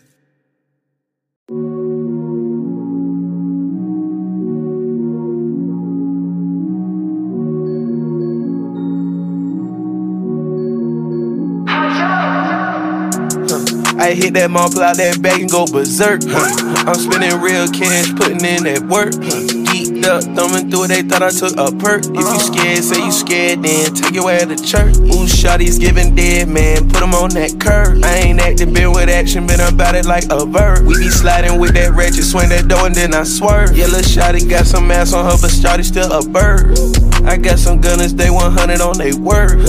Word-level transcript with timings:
I 14.00 14.14
hit 14.14 14.32
that 14.32 14.50
mall, 14.50 14.70
pull 14.70 14.82
out 14.82 14.96
that 14.96 15.20
bag 15.20 15.42
and 15.42 15.50
go 15.50 15.66
berserk. 15.66 16.22
I'm 16.24 16.94
spending 16.94 17.38
real 17.42 17.68
cash, 17.68 18.14
putting 18.14 18.42
in 18.42 18.64
that 18.64 18.80
work. 18.88 19.59
Geeked 19.70 20.04
up, 20.04 20.22
thumbing 20.34 20.68
through 20.70 20.84
it, 20.84 20.88
they 20.88 21.02
thought 21.02 21.22
I 21.22 21.30
took 21.30 21.56
a 21.56 21.70
perk. 21.70 22.02
If 22.04 22.26
you 22.26 22.40
scared, 22.40 22.82
say 22.82 23.04
you 23.04 23.12
scared, 23.12 23.62
then 23.62 23.94
take 23.94 24.14
your 24.14 24.24
way 24.26 24.38
to 24.40 24.56
church. 24.56 24.96
Ooh, 24.96 25.26
shawty's 25.30 25.78
giving 25.78 26.14
dead, 26.14 26.48
man, 26.48 26.88
put 26.90 27.02
'em 27.02 27.14
on 27.14 27.30
that 27.30 27.58
curb. 27.60 28.04
I 28.04 28.16
ain't 28.16 28.40
acting, 28.40 28.72
been 28.72 28.92
with 28.92 29.08
action, 29.08 29.46
been 29.46 29.60
about 29.60 29.94
it 29.94 30.06
like 30.06 30.24
a 30.30 30.44
bird. 30.44 30.86
We 30.86 30.98
be 30.98 31.08
sliding 31.10 31.58
with 31.58 31.74
that 31.74 31.92
ratchet, 31.94 32.24
swing 32.24 32.48
that 32.48 32.66
door 32.68 32.86
and 32.86 32.94
then 32.94 33.14
I 33.14 33.22
swerve. 33.22 33.76
Yeah, 33.76 33.86
lil' 33.86 34.02
shawty 34.02 34.48
got 34.48 34.66
some 34.66 34.90
ass 34.90 35.12
on 35.12 35.24
her, 35.24 35.38
but 35.40 35.50
shawty 35.50 35.84
still 35.84 36.10
a 36.12 36.22
bird. 36.22 36.76
I 37.26 37.36
got 37.36 37.58
some 37.58 37.80
gunners, 37.80 38.14
they 38.14 38.30
100 38.30 38.80
on 38.80 38.98
they 38.98 39.12
word. 39.12 39.60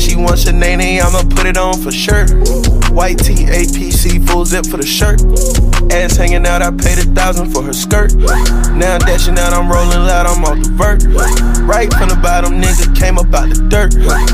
She 0.00 0.16
wants 0.16 0.44
your 0.44 0.54
name, 0.54 1.02
I'ma 1.02 1.22
put 1.34 1.46
it 1.46 1.56
on 1.56 1.80
for 1.80 1.90
sure. 1.90 2.26
White 2.90 3.18
tee, 3.18 3.46
APC, 3.46 4.26
full 4.28 4.44
zip 4.44 4.66
for 4.66 4.76
the 4.76 4.86
shirt. 4.86 5.20
Ass 5.92 6.16
hanging 6.16 6.46
out, 6.46 6.62
I 6.62 6.70
paid 6.70 6.98
a 6.98 7.08
thousand 7.14 7.52
for 7.52 7.62
her 7.62 7.72
skirt. 7.72 8.14
Now 8.74 8.94
I'm 8.94 9.00
dashing 9.00 9.38
out, 9.38 9.52
I'm 9.52 9.70
rolling 9.70 9.98
loud, 9.98 10.26
I'm 10.26 10.44
off 10.44 10.62
the 10.62 10.70
vert. 10.70 11.04
Right 11.62 11.92
from 11.94 12.08
the 12.08 12.16
bottom, 12.22 12.60
nigga 12.60 12.94
came 12.98 13.18
up 13.18 13.32
out 13.34 13.48
the 13.48 13.60
dirt. 13.68 13.92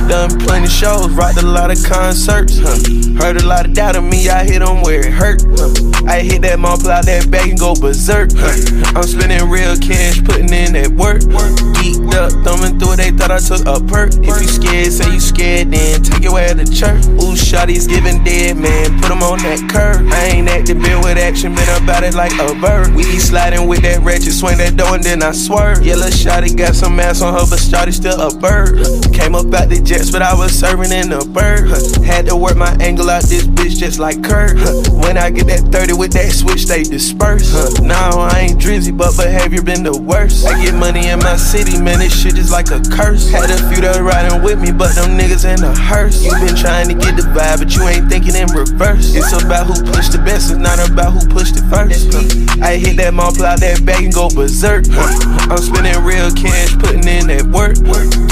Done 0.09 0.39
plenty 0.41 0.69
shows, 0.69 1.11
rocked 1.13 1.39
a 1.39 1.47
lot 1.47 1.71
of 1.71 1.83
concerts. 1.85 2.59
Heard 3.19 3.41
a 3.41 3.47
lot 3.47 3.67
of 3.67 3.75
doubt 3.75 3.97
in 3.97 4.09
me, 4.09 4.29
I 4.29 4.45
hit 4.45 4.63
'em 4.63 4.83
where 4.83 5.01
it 5.01 5.13
hurt. 5.13 5.43
I 6.07 6.21
hit 6.21 6.43
that 6.43 6.59
pull 6.59 6.91
out 6.91 7.05
that 7.07 7.31
bag 7.31 7.49
and 7.49 7.59
go 7.59 7.75
berserk. 7.75 8.31
I'm 8.95 9.03
spending 9.05 9.49
real 9.49 9.77
cash, 9.77 10.23
putting 10.25 10.53
in 10.53 10.73
that 10.75 10.91
work. 10.93 11.21
Geeked 11.81 12.15
up, 12.15 12.33
thumbing 12.45 12.64
through 12.73 12.97
they 12.97 13.11
thought 13.11 13.31
I 13.31 13.39
took 13.39 13.67
a 13.67 13.81
perk. 13.85 14.11
If 14.15 14.41
you 14.41 14.49
scared, 14.49 14.93
say 14.93 15.13
you 15.13 15.21
scared, 15.21 15.71
then 15.71 16.03
your 16.25 16.35
way 16.35 16.49
to 16.49 16.65
church. 16.65 17.05
Ooh, 17.21 17.37
shawty's 17.37 17.87
giving 17.87 18.25
dead, 18.25 18.57
man, 18.57 18.99
put 19.01 19.11
'em 19.11 19.23
on 19.23 19.39
that 19.41 19.61
curb. 19.69 20.09
I 20.11 20.33
ain't 20.33 20.49
acting, 20.49 20.81
been 20.81 21.01
with 21.01 21.19
action, 21.19 21.55
been 21.55 21.69
about 21.77 22.03
it 22.03 22.15
like 22.15 22.33
a 22.41 22.55
bird. 22.55 22.95
We 22.95 23.05
sliding 23.19 23.67
with 23.69 23.83
that 23.83 24.03
ratchet, 24.03 24.33
swing 24.33 24.59
that 24.59 24.77
door 24.77 24.95
and 24.95 25.05
then 25.05 25.23
I 25.23 25.33
swerve. 25.33 25.85
Yeah, 25.85 25.97
lil' 25.97 26.11
shawty 26.11 26.57
got 26.57 26.75
some 26.75 26.99
ass 26.99 27.21
on 27.21 27.35
her, 27.35 27.47
but 27.49 27.59
shawty 27.59 27.93
still 27.93 28.21
a 28.21 28.35
bird. 28.35 28.81
Came 29.13 29.35
up 29.35 29.53
out 29.53 29.69
the 29.69 29.81
jets, 29.81 30.11
but 30.11 30.23
I 30.23 30.35
was 30.35 30.53
serving 30.53 30.93
in 30.93 31.13
a 31.13 31.25
bird. 31.25 31.69
Had 32.05 32.27
to 32.27 32.37
work 32.37 32.57
my 32.57 32.75
angle 32.81 33.11
out 33.11 33.25
this 33.25 33.45
bitch 33.45 33.77
just 33.77 33.99
like 33.99 34.23
Kurt. 34.23 34.57
When 35.05 35.19
I 35.19 35.31
get 35.31 35.47
that 35.49 35.61
30 35.71 35.93
with 35.93 36.13
that 36.15 36.33
switch, 36.33 36.65
they 36.67 36.83
disperse. 36.85 37.53
Now 37.81 38.19
I 38.19 38.49
ain't 38.49 38.59
drizzy, 38.59 38.97
but 38.97 39.17
behavior 39.17 39.63
been 39.63 39.83
the 39.83 39.97
worst. 39.97 40.47
I 40.47 40.63
get 40.65 40.75
money 40.75 41.09
in 41.09 41.19
my 41.19 41.37
city, 41.37 41.79
man, 41.79 41.99
this 41.99 42.15
shit 42.19 42.39
is 42.39 42.51
like 42.51 42.71
a 42.71 42.81
curse. 42.81 43.31
Had 43.31 43.51
a 43.51 43.59
few 43.69 43.83
that 43.83 44.01
riding 44.01 44.43
with 44.43 44.61
me, 44.61 44.73
but 44.73 44.95
them 44.95 45.19
niggas 45.19 45.45
in 45.45 45.63
a 45.65 45.75
hearse. 45.77 46.14
You 46.23 46.31
been 46.41 46.57
trying 46.57 46.89
to 46.89 46.95
get 46.95 47.17
the 47.17 47.23
vibe, 47.35 47.59
but 47.59 47.75
you 47.75 47.83
ain't 47.89 48.09
thinking 48.09 48.35
in 48.35 48.47
reverse. 48.53 49.15
It's 49.15 49.33
about 49.33 49.67
who 49.67 49.75
pushed 49.93 50.13
the 50.13 50.19
best, 50.19 50.51
it's 50.51 50.61
not 50.61 50.79
about 50.79 51.13
who 51.13 51.27
pushed 51.29 51.57
it 51.57 51.65
first. 51.69 52.15
I 52.63 52.77
hit 52.77 52.97
that 52.99 53.15
mall, 53.15 53.35
out 53.43 53.61
that 53.61 53.85
bag 53.85 54.05
and 54.05 54.15
go 54.15 54.29
berserk. 54.29 54.85
I'm 55.51 55.59
spending 55.59 55.97
real 56.05 56.31
cash, 56.33 56.77
putting 56.79 57.07
in 57.07 57.27
that 57.29 57.45
work. 57.53 57.77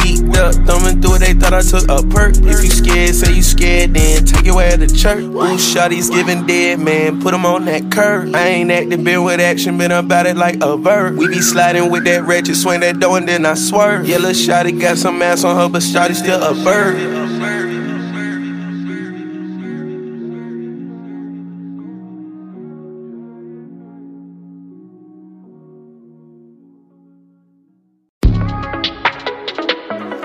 Geeked 0.02 0.36
up, 0.36 0.54
thumbing 0.66 1.02
through 1.02 1.16
it, 1.16 1.18
they 1.20 1.34
thought 1.34 1.52
I 1.52 1.62
took 1.62 1.88
a 1.90 2.02
perk. 2.06 2.36
If 2.38 2.64
you 2.64 2.70
scared, 2.70 3.14
say 3.14 3.32
you 3.34 3.42
scared, 3.42 3.94
then 3.94 4.24
take 4.24 4.46
your 4.46 4.56
way 4.56 4.74
to 4.76 4.86
church. 4.86 5.24
Ooh, 5.24 5.58
shawty's 5.58 6.08
giving 6.08 6.46
dead, 6.46 6.80
man, 6.80 7.20
put 7.20 7.34
'em 7.34 7.44
on 7.44 7.64
that 7.66 7.90
curb. 7.90 8.34
I 8.34 8.48
ain't 8.48 8.70
acting, 8.70 9.04
been 9.04 9.22
with 9.22 9.40
action, 9.40 9.76
been 9.76 9.92
about 9.92 10.26
it 10.26 10.36
like 10.36 10.62
a 10.62 10.76
bird. 10.76 11.16
We 11.16 11.28
be 11.28 11.40
sliding 11.40 11.90
with 11.90 12.04
that 12.04 12.24
ratchet, 12.24 12.56
swing 12.56 12.80
that 12.80 13.00
door 13.00 13.18
and 13.18 13.28
then 13.28 13.44
I 13.44 13.54
swerve. 13.54 14.06
Yeah, 14.06 14.18
lil' 14.18 14.32
shawty 14.32 14.78
got 14.80 14.98
some 14.98 15.20
ass 15.22 15.44
on 15.44 15.56
her, 15.56 15.68
but 15.68 15.82
shawty 15.82 16.14
still 16.14 16.42
a 16.42 16.54
bird. 16.64 17.71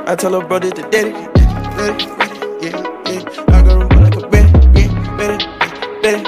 I 0.07 0.16
tell 0.16 0.40
her 0.40 0.47
brother 0.47 0.72
to 0.72 0.81
daddy, 0.84 1.12
daddy, 1.12 2.06
yeah, 2.63 2.79
yeah. 3.12 3.28
I 3.50 3.62
got 3.62 3.81
him 3.81 3.90
run 3.90 4.03
like 4.03 4.16
a 4.16 4.25
betty, 4.29 4.47
yeah, 4.79 5.18
betty, 5.18 5.45
betty. 6.01 6.23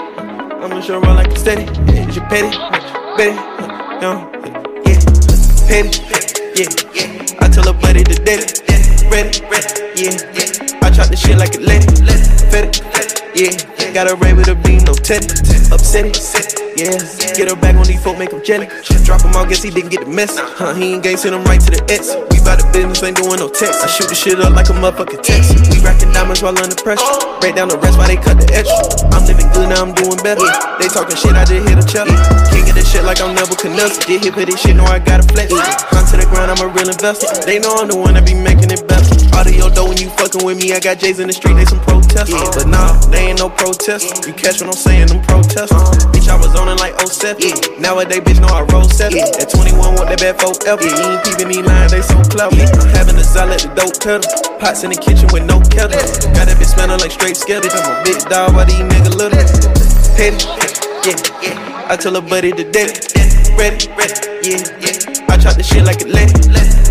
I'ma 0.59 0.81
sure 0.81 0.99
run 0.99 1.15
like 1.15 1.31
a 1.31 1.39
steady, 1.39 1.63
yeah. 1.63 2.09
Is 2.09 2.17
you 2.17 2.21
petty, 2.23 2.57
betty, 3.15 3.39
no, 4.03 4.27
yeah, 4.83 4.99
petty, 5.63 6.03
yeah, 6.59 6.67
yeah. 6.91 7.39
I 7.39 7.47
tell 7.47 7.71
her 7.71 7.79
buddy 7.79 8.03
to 8.03 8.15
daddy, 8.15 8.51
ready, 9.07 9.39
yeah, 9.95 10.11
yeah. 10.35 10.83
I 10.83 10.91
chop 10.91 11.07
the 11.07 11.15
shit 11.15 11.37
like 11.37 11.55
a 11.55 11.59
lady, 11.59 11.87
fetty, 12.51 12.83
yeah. 13.33 13.93
Got 13.93 14.11
a 14.11 14.15
ray 14.17 14.33
with 14.33 14.49
a 14.49 14.55
beam, 14.55 14.83
no 14.83 14.93
teddy, 14.93 15.25
upset 15.71 16.05
it, 16.05 16.19
yeah. 16.75 16.99
Get 17.33 17.47
her 17.47 17.55
back 17.55 17.77
on 17.77 17.85
these 17.85 18.03
folk, 18.03 18.17
make 18.19 18.31
them 18.31 18.43
jelly. 18.43 18.67
Drop 19.05 19.21
him 19.21 19.31
out, 19.35 19.47
guess 19.47 19.63
he 19.63 19.71
didn't 19.71 19.89
get 19.89 20.03
the 20.03 20.11
message. 20.11 20.43
Huh, 20.43 20.73
he 20.73 20.95
ain't 20.95 21.03
gang, 21.03 21.15
send 21.15 21.33
him 21.33 21.45
right 21.45 21.61
to 21.61 21.71
the 21.71 21.81
X. 21.89 22.13
We 22.29 22.38
bout 22.43 22.59
the 22.59 22.67
business, 22.71 23.03
ain't 23.03 23.17
doing 23.17 23.39
no 23.39 23.47
text. 23.49 23.83
I 23.83 23.87
shoot 23.87 24.09
the 24.09 24.15
shit 24.15 24.39
up 24.39 24.53
like 24.53 24.69
a 24.69 24.75
motherfucking 24.75 25.23
text. 25.23 25.55
We 25.71 25.79
racking 25.83 26.11
diamonds 26.11 26.41
while 26.41 26.57
under 26.57 26.75
pressure. 26.75 27.03
Break 27.39 27.55
down 27.55 27.69
the 27.69 27.77
rest 27.77 27.97
while 27.97 28.07
they 28.07 28.19
cut 28.19 28.39
the 28.39 28.47
extra. 28.51 29.07
I'm 29.13 29.25
living 29.25 29.49
good, 29.55 29.69
now 29.69 29.83
I'm 29.83 29.93
doing 29.95 30.19
better. 30.21 30.45
They 30.79 30.87
talking 30.87 31.15
shit, 31.15 31.35
I 31.35 31.45
just 31.45 31.63
hit 31.67 31.77
a 31.79 31.85
cheddar. 31.85 32.15
King 32.51 32.67
of 32.69 32.75
this 32.75 32.89
shit 32.89 33.03
like 33.03 33.21
I'm 33.21 33.35
Nebuchadnezzar. 33.35 34.03
Did 34.05 34.23
hit 34.23 34.33
for 34.33 34.45
this 34.45 34.59
shit, 34.59 34.75
know 34.75 34.85
I 34.85 34.99
got 34.99 35.23
a 35.23 35.25
flex. 35.27 35.51
Hunt 35.91 36.07
to 36.11 36.17
the 36.17 36.27
ground, 36.31 36.51
I'm 36.51 36.61
a 36.63 36.67
real 36.71 36.89
investor. 36.89 37.27
They 37.45 37.59
know 37.59 37.75
I'm 37.75 37.87
the 37.87 37.97
one 37.97 38.15
that 38.15 38.25
be 38.25 38.35
making 38.35 38.71
it 38.71 38.87
better. 38.87 39.07
Audio 39.35 39.71
dough 39.71 39.87
when 39.87 39.97
you 39.97 40.09
fucking 40.19 40.43
with 40.43 40.59
me. 40.59 40.73
I 40.73 40.79
got 40.79 40.99
J's 40.99 41.19
in 41.19 41.27
the 41.27 41.33
street, 41.33 41.55
they 41.55 41.65
some 41.65 41.79
protesters. 41.81 42.35
But 42.55 42.67
nah, 42.67 42.99
they 43.07 43.31
ain't 43.31 43.39
no 43.39 43.49
protesters. 43.49 44.11
You 44.27 44.33
catch 44.33 44.59
what 44.59 44.71
I'm 44.71 44.79
saying, 44.79 45.07
them 45.07 45.23
protesters. 45.23 46.03
Bitch, 46.11 46.27
I 46.27 46.35
was 46.35 46.51
on 46.59 46.67
it 46.67 46.79
like 46.79 46.99
07. 46.99 47.39
Yeah. 47.39 47.55
Nowadays, 47.79 48.19
bitch, 48.19 48.39
know 48.43 48.51
I 48.51 48.67
roll 48.67 48.83
7. 48.83 49.15
Yeah. 49.15 49.23
At 49.39 49.47
21, 49.49 49.95
want 49.95 50.11
that 50.11 50.19
bad 50.19 50.35
forever. 50.35 50.83
Yeah, 50.83 50.91
you 50.91 51.05
ain't 51.15 51.23
peeping 51.23 51.47
these 51.47 51.63
lines, 51.63 51.91
they 51.95 52.01
so 52.03 52.19
clever. 52.39 52.87
Having 52.95 53.17
a 53.17 53.23
salad, 53.23 53.59
the 53.59 53.69
dope 53.75 53.99
pedal. 53.99 54.23
Pots 54.59 54.83
in 54.83 54.91
the 54.91 54.95
kitchen 54.95 55.27
with 55.33 55.43
no 55.43 55.59
kettle. 55.67 55.99
Got 56.35 56.47
that 56.47 56.55
bitch 56.55 56.71
smelling 56.71 56.99
like 56.99 57.11
straight 57.11 57.35
skeleton. 57.35 57.71
I'm 57.75 57.99
a 57.99 58.03
big 58.03 58.19
dog, 58.29 58.55
why 58.55 58.63
these 58.63 58.79
niggas 58.79 59.15
little? 59.15 59.43
Petty, 60.15 60.47
yeah, 61.03 61.19
yeah. 61.43 61.91
I 61.91 61.95
tell 61.97 62.15
a 62.15 62.21
buddy 62.21 62.51
to 62.51 62.63
date 62.63 62.95
it. 62.95 63.19
Ready, 63.59 63.87
ready, 63.99 64.15
yeah, 64.47 64.63
yeah. 64.79 65.27
I 65.27 65.37
chop 65.37 65.55
the 65.57 65.63
shit 65.63 65.83
like 65.83 66.07
let 66.07 66.31
it, 66.31 66.47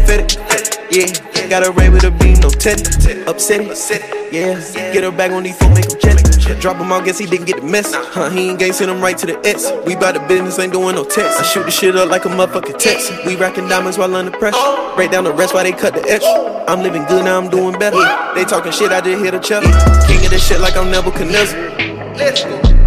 fit 0.06 0.36
it, 0.36 0.67
yeah. 0.90 1.48
Got 1.48 1.66
a 1.66 1.70
ray 1.72 1.88
with 1.88 2.04
a 2.04 2.10
beam, 2.10 2.40
no 2.40 2.50
teddy. 2.50 2.82
Upset 3.24 3.60
it, 3.62 4.32
yeah. 4.32 4.60
Get 4.92 5.04
her 5.04 5.10
back 5.10 5.30
on 5.30 5.42
these 5.42 5.56
foot, 5.56 5.70
make 5.74 5.90
him 5.90 5.98
jelly. 6.00 6.60
Drop 6.60 6.76
him 6.76 6.92
out, 6.92 7.04
guess 7.04 7.18
he 7.18 7.26
didn't 7.26 7.46
get 7.46 7.60
the 7.60 7.66
mess. 7.66 7.94
Huh, 7.94 8.30
he 8.30 8.50
ain't 8.50 8.58
gang, 8.58 8.72
send 8.72 8.90
him 8.90 9.00
right 9.00 9.16
to 9.18 9.26
the 9.26 9.38
X. 9.46 9.70
We 9.86 9.94
bout 9.96 10.14
the 10.14 10.20
business, 10.20 10.58
ain't 10.58 10.72
doing 10.72 10.94
no 10.94 11.04
text. 11.04 11.40
I 11.40 11.42
shoot 11.42 11.64
the 11.64 11.70
shit 11.70 11.96
up 11.96 12.10
like 12.10 12.24
a 12.24 12.28
motherfucking 12.28 12.78
text. 12.78 13.12
We 13.26 13.36
racking 13.36 13.68
diamonds 13.68 13.98
while 13.98 14.14
under 14.14 14.30
pressure. 14.30 14.58
Break 14.94 15.10
down 15.10 15.24
the 15.24 15.32
rest 15.32 15.54
while 15.54 15.64
they 15.64 15.72
cut 15.72 15.94
the 15.94 16.02
edge. 16.08 16.22
I'm 16.68 16.82
living 16.82 17.04
good, 17.04 17.24
now 17.24 17.38
I'm 17.38 17.48
doing 17.48 17.78
better. 17.78 17.98
They 18.34 18.44
talking 18.44 18.72
shit, 18.72 18.92
I 18.92 19.00
just 19.00 19.22
hit 19.22 19.34
a 19.34 19.40
cheddar. 19.40 19.68
King 20.06 20.24
of 20.24 20.30
this 20.30 20.46
shit 20.46 20.60
like 20.60 20.76
I'm 20.76 20.90
Nebuchadnezzar. 20.90 21.58
Let's 22.16 22.44
go. 22.44 22.77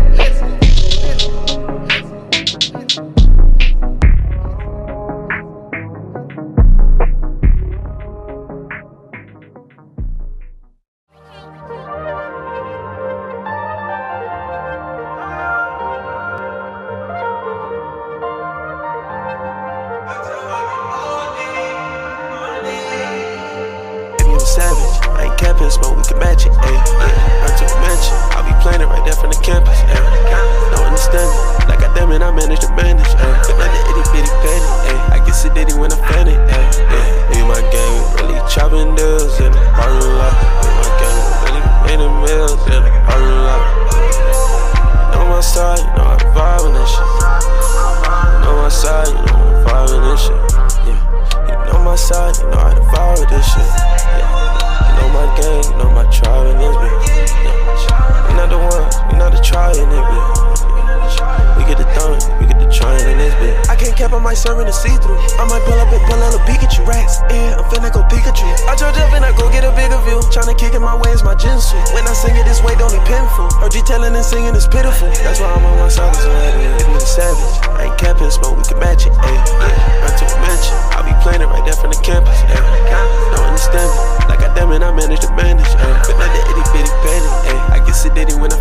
manage 85.01 85.21
to 85.25 85.31
manage, 85.33 85.65
ayy. 85.81 86.05
Feel 86.05 86.17
like 86.17 86.33
the 86.33 86.41
itty 86.51 86.63
bitty 86.73 86.91
bandit, 87.01 87.33
ayy. 87.49 87.61
I 87.73 87.77
get 87.85 87.95
sedated 87.97 88.37
when 88.39 88.51
I 88.53 88.60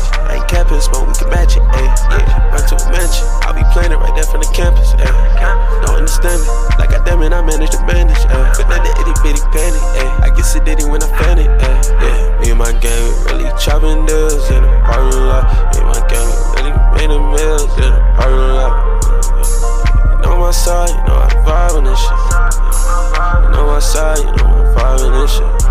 campus, 0.71 0.87
but 0.87 1.07
we 1.07 1.13
can 1.13 1.29
match 1.29 1.57
it, 1.57 1.63
ayy. 1.75 1.91
Yeah, 2.07 2.55
run 2.55 2.63
to 2.63 2.75
a 2.75 2.91
mansion. 2.91 3.27
I'll 3.43 3.53
be 3.53 3.63
playing 3.75 3.91
it 3.91 3.99
right 3.99 4.15
there 4.15 4.23
from 4.23 4.39
the 4.39 4.51
campus, 4.55 4.93
ayy. 4.95 5.97
understand 5.97 6.39
it. 6.39 6.79
like 6.79 6.91
I 6.95 7.03
damn 7.03 7.21
it, 7.21 7.33
I 7.33 7.41
managed 7.43 7.73
to 7.73 7.79
bandage, 7.83 8.17
ayy. 8.31 8.55
But 8.55 8.67
not 8.71 8.79
the 8.83 8.91
itty 9.03 9.13
bitty 9.19 9.43
panic, 9.51 9.83
ayy. 9.99 10.11
I 10.23 10.63
did 10.63 10.79
it 10.79 10.87
when 10.87 11.03
I 11.03 11.07
fan 11.19 11.39
it, 11.39 11.49
ayy. 11.49 11.83
Yeah, 11.99 12.39
me 12.39 12.49
and 12.51 12.59
my 12.59 12.71
gang, 12.79 13.03
we 13.27 13.43
really 13.43 13.51
chopping 13.59 14.05
deals 14.05 14.47
in 14.51 14.63
the 14.63 14.71
parking 14.87 15.19
lot. 15.27 15.43
Me 15.71 15.83
and 15.83 15.89
my 15.91 16.01
gang, 16.07 16.29
we 16.55 16.71
really 16.71 16.73
making 16.95 17.25
meals 17.35 17.71
in 17.75 17.91
the 17.91 18.01
parking 18.15 18.55
lot. 18.55 18.73
You 20.07 20.17
know 20.23 20.39
my 20.39 20.51
side, 20.51 20.89
you 20.95 21.03
know 21.03 21.19
I 21.19 21.27
vibing 21.43 21.85
this 21.87 21.99
shit. 21.99 22.19
You 23.43 23.49
know 23.51 23.65
my 23.67 23.79
side, 23.79 24.23
you 24.23 24.31
know 24.39 24.47
I'm 24.55 24.75
vibing 24.75 25.13
this 25.19 25.31
shit. 25.35 25.70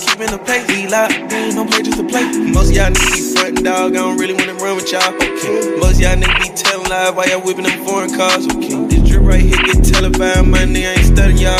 keeping 0.21 0.37
the 0.37 0.43
pace. 0.43 0.67
We 0.67 0.87
locked 0.87 1.33
in, 1.33 1.55
don't 1.55 1.69
play 1.69 1.81
just 1.81 1.97
to 1.97 2.03
play. 2.03 2.25
Most 2.51 2.73
y'all 2.73 2.91
niggas 2.91 3.15
be 3.15 3.35
frontin' 3.35 3.63
dog, 3.63 3.91
I 3.95 3.99
don't 3.99 4.17
really 4.17 4.33
wanna 4.33 4.53
run 4.55 4.75
with 4.75 4.91
y'all. 4.91 5.13
Okay. 5.13 5.77
Most 5.79 5.99
y'all 5.99 6.15
niggas 6.15 6.41
be 6.41 6.49
telling 6.55 6.89
lies 6.89 7.13
while 7.13 7.27
y'all 7.29 7.41
whipping 7.41 7.65
them 7.65 7.85
foreign 7.85 8.13
cars. 8.15 8.45
Okay. 8.45 8.85
This 8.87 9.09
drip 9.09 9.23
right 9.23 9.41
here 9.41 9.57
get 9.57 9.83
televised, 9.83 10.47
my 10.47 10.59
nigga 10.59 10.97
ain't 10.97 11.05
studying 11.05 11.37
y'all. 11.37 11.59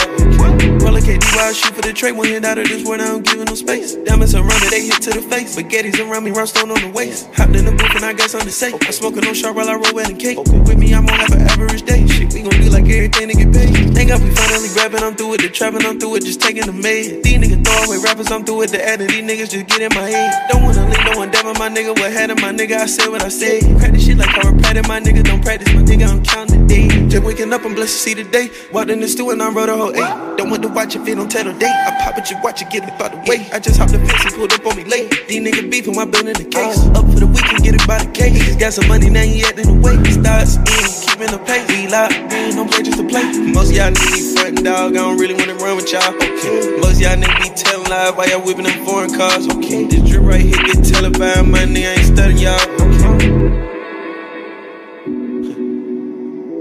Okay. 0.53 0.69
Roller 0.81 1.01
KD 1.01 1.23
while 1.35 1.49
I 1.49 1.53
shoot 1.53 1.73
for 1.73 1.81
the 1.81 1.93
tray, 1.93 2.11
one 2.11 2.27
hit 2.27 2.45
out 2.45 2.57
of 2.57 2.67
this 2.67 2.85
world, 2.85 3.01
I 3.01 3.07
don't 3.07 3.25
give 3.25 3.45
no 3.45 3.55
space. 3.55 3.95
Diamonds 3.95 4.35
around 4.35 4.61
me, 4.61 4.67
they 4.69 4.85
hit 4.85 5.01
to 5.03 5.11
the 5.11 5.21
face. 5.21 5.55
Spaghetti's 5.55 5.99
around 5.99 6.23
me, 6.23 6.31
rhinestone 6.31 6.71
on 6.71 6.81
the 6.81 6.91
waist. 6.91 7.29
Hopped 7.35 7.55
in 7.55 7.65
the 7.65 7.71
booth 7.71 7.95
and 7.95 8.05
I 8.05 8.13
got 8.13 8.29
something 8.29 8.49
to 8.49 8.53
say. 8.53 8.73
I'm 8.73 8.91
smoking 8.91 9.25
on 9.25 9.33
sharp 9.33 9.55
while 9.55 9.69
I 9.69 9.75
roll 9.75 9.93
wedding 9.93 10.17
cake. 10.17 10.37
With 10.37 10.77
me, 10.77 10.93
I'm 10.93 11.07
on 11.07 11.19
have 11.19 11.31
an 11.33 11.41
average 11.41 11.83
day. 11.83 12.05
Shit, 12.07 12.33
we 12.33 12.41
gon' 12.41 12.59
do 12.61 12.69
like 12.69 12.85
everything 12.85 13.29
to 13.29 13.35
get 13.35 13.53
paid. 13.53 13.93
Thank 13.93 14.09
God 14.09 14.23
we 14.23 14.29
finally 14.31 14.69
rapping, 14.75 15.03
I'm 15.03 15.15
through 15.15 15.29
with 15.29 15.41
the 15.41 15.49
trapping, 15.49 15.85
I'm 15.85 15.99
through 15.99 16.11
with 16.11 16.25
just 16.25 16.41
taking 16.41 16.65
the 16.65 16.73
med. 16.73 17.23
These 17.23 17.39
niggas 17.39 17.60
throw 17.71 17.85
away 17.87 17.97
rappers, 18.03 18.31
I'm 18.31 18.43
through 18.43 18.57
with 18.57 18.71
the 18.71 18.83
ad, 18.83 18.99
these 18.99 19.23
niggas 19.23 19.49
just 19.49 19.67
get 19.67 19.81
in 19.81 19.91
my 19.95 20.09
head. 20.09 20.49
Don't 20.49 20.63
wanna 20.63 20.87
link, 20.87 21.03
no 21.05 21.17
one 21.17 21.31
devil, 21.31 21.53
my 21.55 21.69
nigga. 21.69 21.97
What 21.97 22.11
had 22.11 22.29
my 22.41 22.51
nigga? 22.51 22.77
I 22.77 22.85
said 22.85 23.09
what 23.09 23.23
I 23.23 23.29
say. 23.29 23.61
This 23.61 24.05
shit 24.05 24.17
like 24.17 24.29
chiropractic, 24.29 24.87
my 24.87 24.99
nigga 24.99 25.23
don't 25.23 25.41
practice, 25.41 25.73
my 25.73 25.81
nigga, 25.81 26.07
I'm 26.07 26.23
counting 26.23 26.67
the 26.67 26.67
days. 26.67 27.11
Just 27.11 27.23
waking 27.23 27.53
up, 27.53 27.65
I'm 27.65 27.75
blessed 27.75 27.93
to 27.93 27.99
see 27.99 28.13
the 28.13 28.23
day. 28.23 28.49
Walked 28.71 28.89
in 28.89 28.99
the 28.99 29.07
stew 29.07 29.29
and 29.31 29.41
I 29.41 29.49
wrote 29.51 29.69
a 29.69 29.75
whole 29.75 29.91
eight. 29.91 30.37
Don't 30.37 30.49
want 30.49 30.63
to 30.63 30.69
watch 30.69 30.95
if 30.95 31.07
it 31.07 31.15
don't 31.15 31.29
tell 31.29 31.43
the 31.43 31.53
date. 31.53 31.69
I 31.69 31.91
pop 32.03 32.17
it, 32.17 32.29
you 32.29 32.37
watch 32.43 32.61
it, 32.61 32.69
get 32.69 32.83
it 32.83 33.01
out 33.01 33.11
the 33.11 33.17
way. 33.29 33.47
I 33.51 33.59
just 33.59 33.77
hopped 33.77 33.91
the 33.91 33.99
fence 33.99 34.25
and 34.25 34.33
pulled 34.35 34.53
up 34.53 34.65
on 34.65 34.75
me 34.77 34.83
late. 34.85 35.09
These 35.27 35.41
niggas 35.41 35.69
beefing 35.69 35.95
while 35.95 36.07
in 36.07 36.25
the 36.33 36.47
case. 36.49 36.79
Up 36.95 37.05
for 37.11 37.19
the 37.19 37.27
weekend, 37.27 37.63
get 37.63 37.75
it 37.75 37.87
by 37.87 38.03
the 38.03 38.11
case. 38.11 38.55
Got 38.55 38.73
some 38.73 38.87
money, 38.87 39.09
now 39.09 39.23
he 39.23 39.43
acting 39.43 39.67
away. 39.67 40.01
Starts 40.11 40.55
in, 40.55 41.10
keeping 41.21 41.37
the 41.37 41.43
pace. 41.45 41.67
We 41.69 41.87
locked 41.87 42.13
in, 42.13 42.55
don't 42.55 42.71
play 42.71 42.83
just 42.83 42.97
to 42.97 43.07
play. 43.07 43.23
Most 43.53 43.73
y'all 43.73 43.91
niggas 43.91 44.13
be 44.15 44.35
frontin' 44.35 44.63
dog, 44.63 44.91
I 44.91 44.95
don't 44.95 45.17
really 45.17 45.33
wanna 45.33 45.55
run 45.55 45.75
with 45.75 45.91
y'all. 45.91 46.13
Okay. 46.15 46.77
Most 46.81 46.99
y'all 47.01 47.15
niggas 47.15 47.41
be 47.41 47.49
telling 47.55 47.89
lies 47.89 48.13
while 48.13 48.29
y'all 48.29 48.45
whipping 48.45 48.65
them 48.65 48.85
foreign 48.85 49.13
cars. 49.15 49.47
Okay. 49.47 49.85
This 49.85 50.09
drip 50.09 50.23
right 50.23 50.41
here 50.41 50.57
get 50.65 50.83
televised, 50.83 51.47
my 51.47 51.59
nigga 51.59 51.97
ain't 51.97 52.05
studying 52.05 52.39
y'all. 52.39 52.59
Okay. 52.81 53.29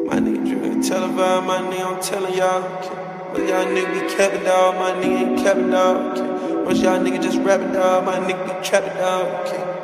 My 0.09 0.17
nigga 0.19 0.43
drip 0.49 0.83
televised, 0.83 1.47
my 1.47 1.59
nigga 1.59 1.87
I'm 1.87 2.03
telling 2.03 2.35
y'all. 2.35 2.63
Okay. 2.81 2.97
Most 3.33 3.49
y'all 3.49 3.65
niggas 3.67 3.95
be 3.95 4.17
capping 4.17 4.45
dog, 4.45 4.75
my 4.77 4.93
nigga 5.01 5.21
ain't 5.21 5.39
capping 5.39 5.71
dog. 5.71 6.19
Okay. 6.19 6.65
Most 6.65 6.83
y'all 6.83 6.99
niggas 6.99 7.23
just 7.23 7.39
rapping 7.39 7.73
dog, 7.73 8.05
my 8.05 8.19
nigga 8.19 8.45
be 8.47 8.67
trapping 8.67 8.97
dog. 8.99 9.47
Okay. 9.47 9.80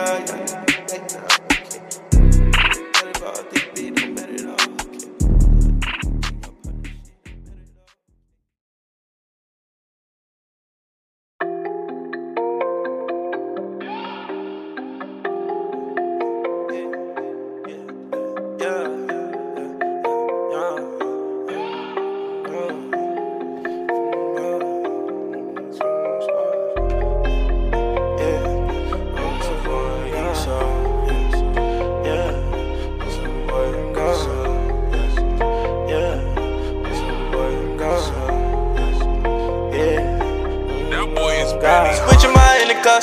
Niggas 0.00 0.49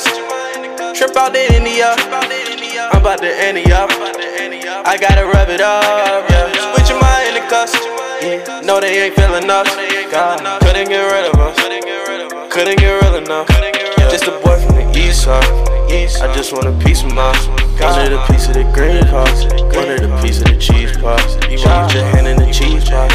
my 0.06 0.92
trip 0.94 1.16
out 1.16 1.32
the 1.32 1.54
India. 1.54 1.94
I'm 2.92 3.00
about 3.00 3.20
to 3.20 3.28
end 3.28 3.58
it 3.58 3.70
up. 3.72 3.90
I 4.86 4.96
gotta 4.96 5.26
rub 5.26 5.48
it 5.48 5.60
up, 5.60 6.28
yeah. 6.30 6.72
Switching 6.72 7.00
my 7.00 7.26
Indicus, 7.28 7.74
yeah. 8.22 8.60
No, 8.64 8.80
they 8.80 9.04
ain't 9.04 9.14
feeling 9.14 9.48
us. 9.50 9.68
God, 10.10 10.40
couldn't 10.62 10.88
get 10.88 11.02
rid 11.12 11.26
of 11.26 11.40
us. 11.40 11.56
Couldn't 12.52 12.78
get 12.78 13.02
real 13.02 13.16
enough. 13.16 13.48
Yeah. 13.50 14.10
Just 14.10 14.24
a 14.24 14.32
boy 14.42 14.58
from 14.60 14.76
the 14.76 14.98
east 14.98 15.24
side. 15.24 15.44
I 15.90 16.32
just 16.34 16.52
want 16.52 16.66
a 16.66 16.72
piece 16.84 17.02
of 17.02 17.14
mine. 17.14 17.34
Wanted 17.80 18.12
a 18.12 18.26
piece 18.26 18.48
of 18.48 18.54
the 18.54 18.64
green 18.74 19.04
pots. 19.06 19.44
Wanted 19.76 20.02
a 20.02 20.22
piece 20.22 20.40
of 20.40 20.46
the 20.46 20.56
cheese 20.58 20.96
pots. 20.96 21.36
You 21.48 21.58
want 21.64 21.94
your 21.94 22.04
hand 22.04 22.26
in 22.26 22.36
the 22.36 22.50
cheese 22.52 22.88
pot. 22.88 23.12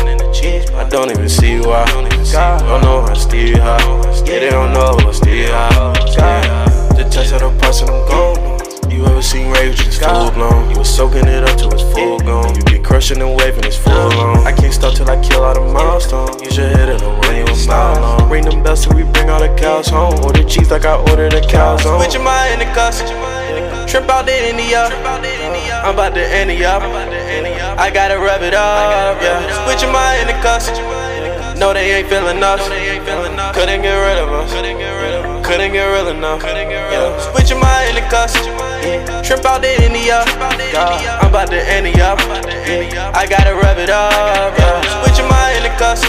I 0.76 0.88
don't 0.90 1.12
even 1.12 1.30
see 1.30 1.60
why. 1.60 1.86
Don't 1.92 2.82
know 2.82 3.02
how 3.02 3.14
Steve 3.14 3.58
high. 3.58 3.80
Yeah, 4.26 4.40
they 4.40 4.50
don't 4.50 4.74
know 4.74 4.98
how 5.00 5.12
Steve 5.12 5.50
high. 5.50 6.63
The 6.96 7.10
touch 7.10 7.32
of 7.32 7.42
the 7.42 7.50
parts 7.60 7.82
and 7.82 7.90
I'm 7.90 8.08
gone. 8.08 8.92
You 8.92 9.06
ever 9.06 9.22
seen 9.22 9.52
rage 9.52 9.78
just 9.78 10.02
full 10.02 10.30
blown? 10.32 10.70
You 10.70 10.78
was 10.78 10.90
soaking 10.90 11.28
it 11.28 11.44
up 11.44 11.58
till 11.58 11.74
it's 11.74 11.82
full 11.82 12.20
gone. 12.20 12.54
You 12.56 12.64
be 12.66 12.78
crushing 12.78 13.18
the 13.18 13.28
wave 13.28 13.56
and 13.56 13.66
it's 13.66 13.78
full 13.78 13.92
on. 13.92 14.46
I 14.46 14.52
can't 14.52 14.74
stop 14.74 14.94
till 14.94 15.10
I 15.10 15.20
kill 15.22 15.44
all 15.44 15.56
the 15.56 15.74
milestones. 15.74 16.42
You 16.42 16.52
should 16.52 16.70
hit 16.78 16.90
it 16.90 17.02
when 17.02 17.36
you 17.36 17.46
a 17.46 17.68
mile 17.68 18.00
long. 18.00 18.30
Ring 18.30 18.46
them 18.46 18.62
bells 18.62 18.86
till 18.86 18.96
we 18.96 19.04
bring 19.04 19.30
all 19.30 19.42
the 19.42 19.50
cows 19.56 19.88
home. 19.88 20.14
Order 20.24 20.44
cheese 20.44 20.70
like 20.70 20.86
I 20.86 20.96
ordered 21.10 21.32
the 21.32 21.42
cows 21.42 21.84
on. 21.86 22.00
Switching 22.00 22.24
my 22.24 22.54
Indicus. 22.54 23.02
Trip 23.90 24.10
out 24.10 24.28
to 24.28 24.50
India. 24.50 24.90
I'm 25.84 25.96
about 25.96 26.14
to 26.14 26.24
up. 26.66 26.84
I 27.80 27.90
gotta 27.92 28.20
rub 28.20 28.42
it 28.44 28.54
up, 28.54 29.22
yeah. 29.22 29.66
Switching 29.66 29.92
my 29.92 30.20
Indicus. 30.22 30.70
No, 31.60 31.74
they 31.74 31.92
ain't 31.94 32.08
feeling 32.08 32.42
us. 32.44 32.62
Couldn't 33.56 33.82
get 33.82 33.96
rid 33.98 34.20
of 34.20 34.30
us. 34.30 35.33
Couldn't 35.54 35.74
get 35.74 35.86
real 35.86 36.08
enough. 36.08 36.42
Yeah. 36.42 37.14
Switching 37.30 37.60
my 37.60 37.86
Indicus. 37.86 38.34
Trip 39.22 39.46
out 39.46 39.62
to 39.62 39.70
India. 39.86 40.26
Yeah. 40.74 41.22
I'm 41.22 41.30
about 41.30 41.50
to 41.52 41.62
end 41.70 41.86
it 41.86 42.00
up. 42.02 42.18
Yeah. 42.66 43.12
I 43.14 43.28
gotta 43.28 43.54
rub 43.54 43.78
it 43.78 43.92
up, 43.92 44.58
yeah. 44.58 44.82
Switching 45.06 45.30
my 45.30 45.54
Indicus. 45.54 46.02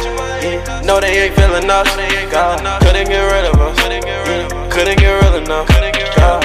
No, 0.82 0.98
they 0.98 1.26
ain't 1.26 1.36
feeling 1.36 1.68
us. 1.68 1.86
God. 2.32 2.56
Couldn't 2.80 3.08
get 3.08 3.20
rid 3.20 3.44
of 3.44 3.60
us. 3.60 3.76
Couldn't 4.72 4.98
get 4.98 5.12
real 5.20 5.34
enough. 5.36 5.68
God. 6.16 6.42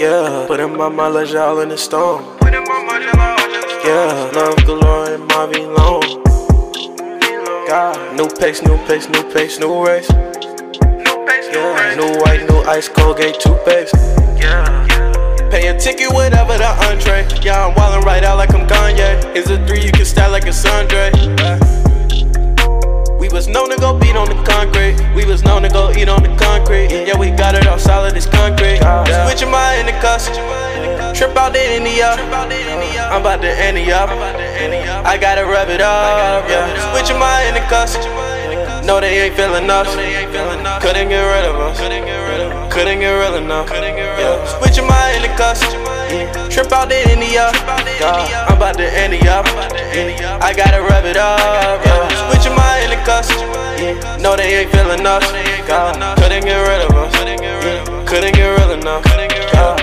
Yeah, 0.00 0.46
putting 0.48 0.74
my 0.74 0.88
mileage 0.88 1.34
all 1.34 1.60
in 1.60 1.68
the 1.68 1.76
stone. 1.76 2.24
Yeah, 3.84 4.30
love 4.32 4.56
galore 4.64 5.10
and 5.10 5.28
Marvin 5.28 5.74
Long. 5.74 6.22
God, 7.68 8.16
new 8.16 8.26
pace, 8.26 8.62
new 8.62 8.78
pace, 8.86 9.06
new 9.10 9.22
pace, 9.34 9.58
new 9.60 9.84
race. 9.84 10.08
Yeah, 11.52 11.94
new 11.94 12.18
white, 12.20 12.48
new 12.48 12.58
ice, 12.62 12.88
Colgate 12.88 13.38
toothpaste. 13.38 13.94
Yeah. 14.36 14.86
Pay 15.50 15.68
a 15.68 15.78
ticket, 15.78 16.12
whatever 16.12 16.58
the 16.58 16.68
entree. 16.86 17.26
Yeah, 17.40 17.66
I'm 17.66 17.74
wildin' 17.74 18.02
right 18.04 18.24
out 18.24 18.36
like 18.36 18.52
I'm 18.52 18.66
Kanye. 18.66 19.36
Is 19.36 19.48
a 19.50 19.64
three, 19.66 19.80
you 19.82 19.92
can 19.92 20.04
style 20.04 20.30
like 20.30 20.44
a 20.44 20.50
Sundre. 20.50 21.12
We 23.20 23.28
was 23.28 23.48
known 23.48 23.70
to 23.70 23.76
go 23.76 23.96
beat 23.98 24.16
on 24.16 24.28
the 24.28 24.42
concrete. 24.42 24.96
We 25.14 25.24
was 25.24 25.44
known 25.44 25.62
to 25.62 25.68
go 25.68 25.92
eat 25.92 26.08
on 26.08 26.22
the 26.22 26.34
concrete. 26.36 26.90
Yeah, 26.90 27.18
we 27.18 27.30
got 27.30 27.54
it 27.54 27.66
all 27.66 27.78
solid 27.78 28.16
as 28.16 28.26
concrete. 28.26 28.80
Yeah. 28.80 29.26
Switching 29.26 29.50
my 29.50 29.78
Indicus. 29.78 30.26
Trip 31.16 31.36
out 31.36 31.54
to 31.54 31.74
India. 31.74 32.10
I'm 32.12 33.20
about 33.20 33.40
to 33.42 33.48
end 33.48 33.78
it 33.78 33.88
up. 33.88 34.10
I 35.06 35.16
gotta 35.16 35.44
rub 35.44 35.68
it 35.68 35.80
up. 35.80 36.48
Yeah. 36.48 36.92
Switching 36.92 37.18
my 37.18 37.46
Indicus. 37.46 38.25
No, 38.86 39.00
they 39.00 39.26
ain't 39.26 39.34
feeling 39.34 39.68
us. 39.68 39.88
Couldn't 40.80 41.08
get 41.08 41.22
rid 41.22 41.44
of 41.44 41.56
us. 41.56 41.76
Couldn't 42.72 43.00
get 43.00 43.10
real 43.10 43.34
enough. 43.34 43.68
Yeah. 43.68 44.58
Switching 44.58 44.86
my 44.86 45.12
Indicus. 45.16 45.60
Trip 46.54 46.70
out 46.70 46.88
to 46.90 47.10
India. 47.10 47.50
Yeah. 47.98 48.46
I'm 48.48 48.56
about 48.56 48.76
to 48.76 48.86
end 48.86 49.14
it 49.14 49.26
up. 49.26 49.44
I 50.40 50.54
gotta 50.54 50.82
rub 50.82 51.04
it 51.04 51.16
up. 51.16 51.84
Yeah. 51.84 52.30
Switching 52.30 52.54
my 52.54 52.80
Indicus. 52.84 53.28
No, 54.22 54.36
they 54.36 54.62
ain't 54.62 54.70
feeling 54.70 55.04
us. 55.04 55.24
God. 55.66 55.98
Couldn't 56.18 56.44
get 56.44 56.60
rid 56.62 56.88
of 56.88 56.94
us. 56.94 57.12
Couldn't 58.08 58.34
get 58.34 58.48
real 58.56 58.70
enough. 58.70 59.04
Yeah. 59.04 59.75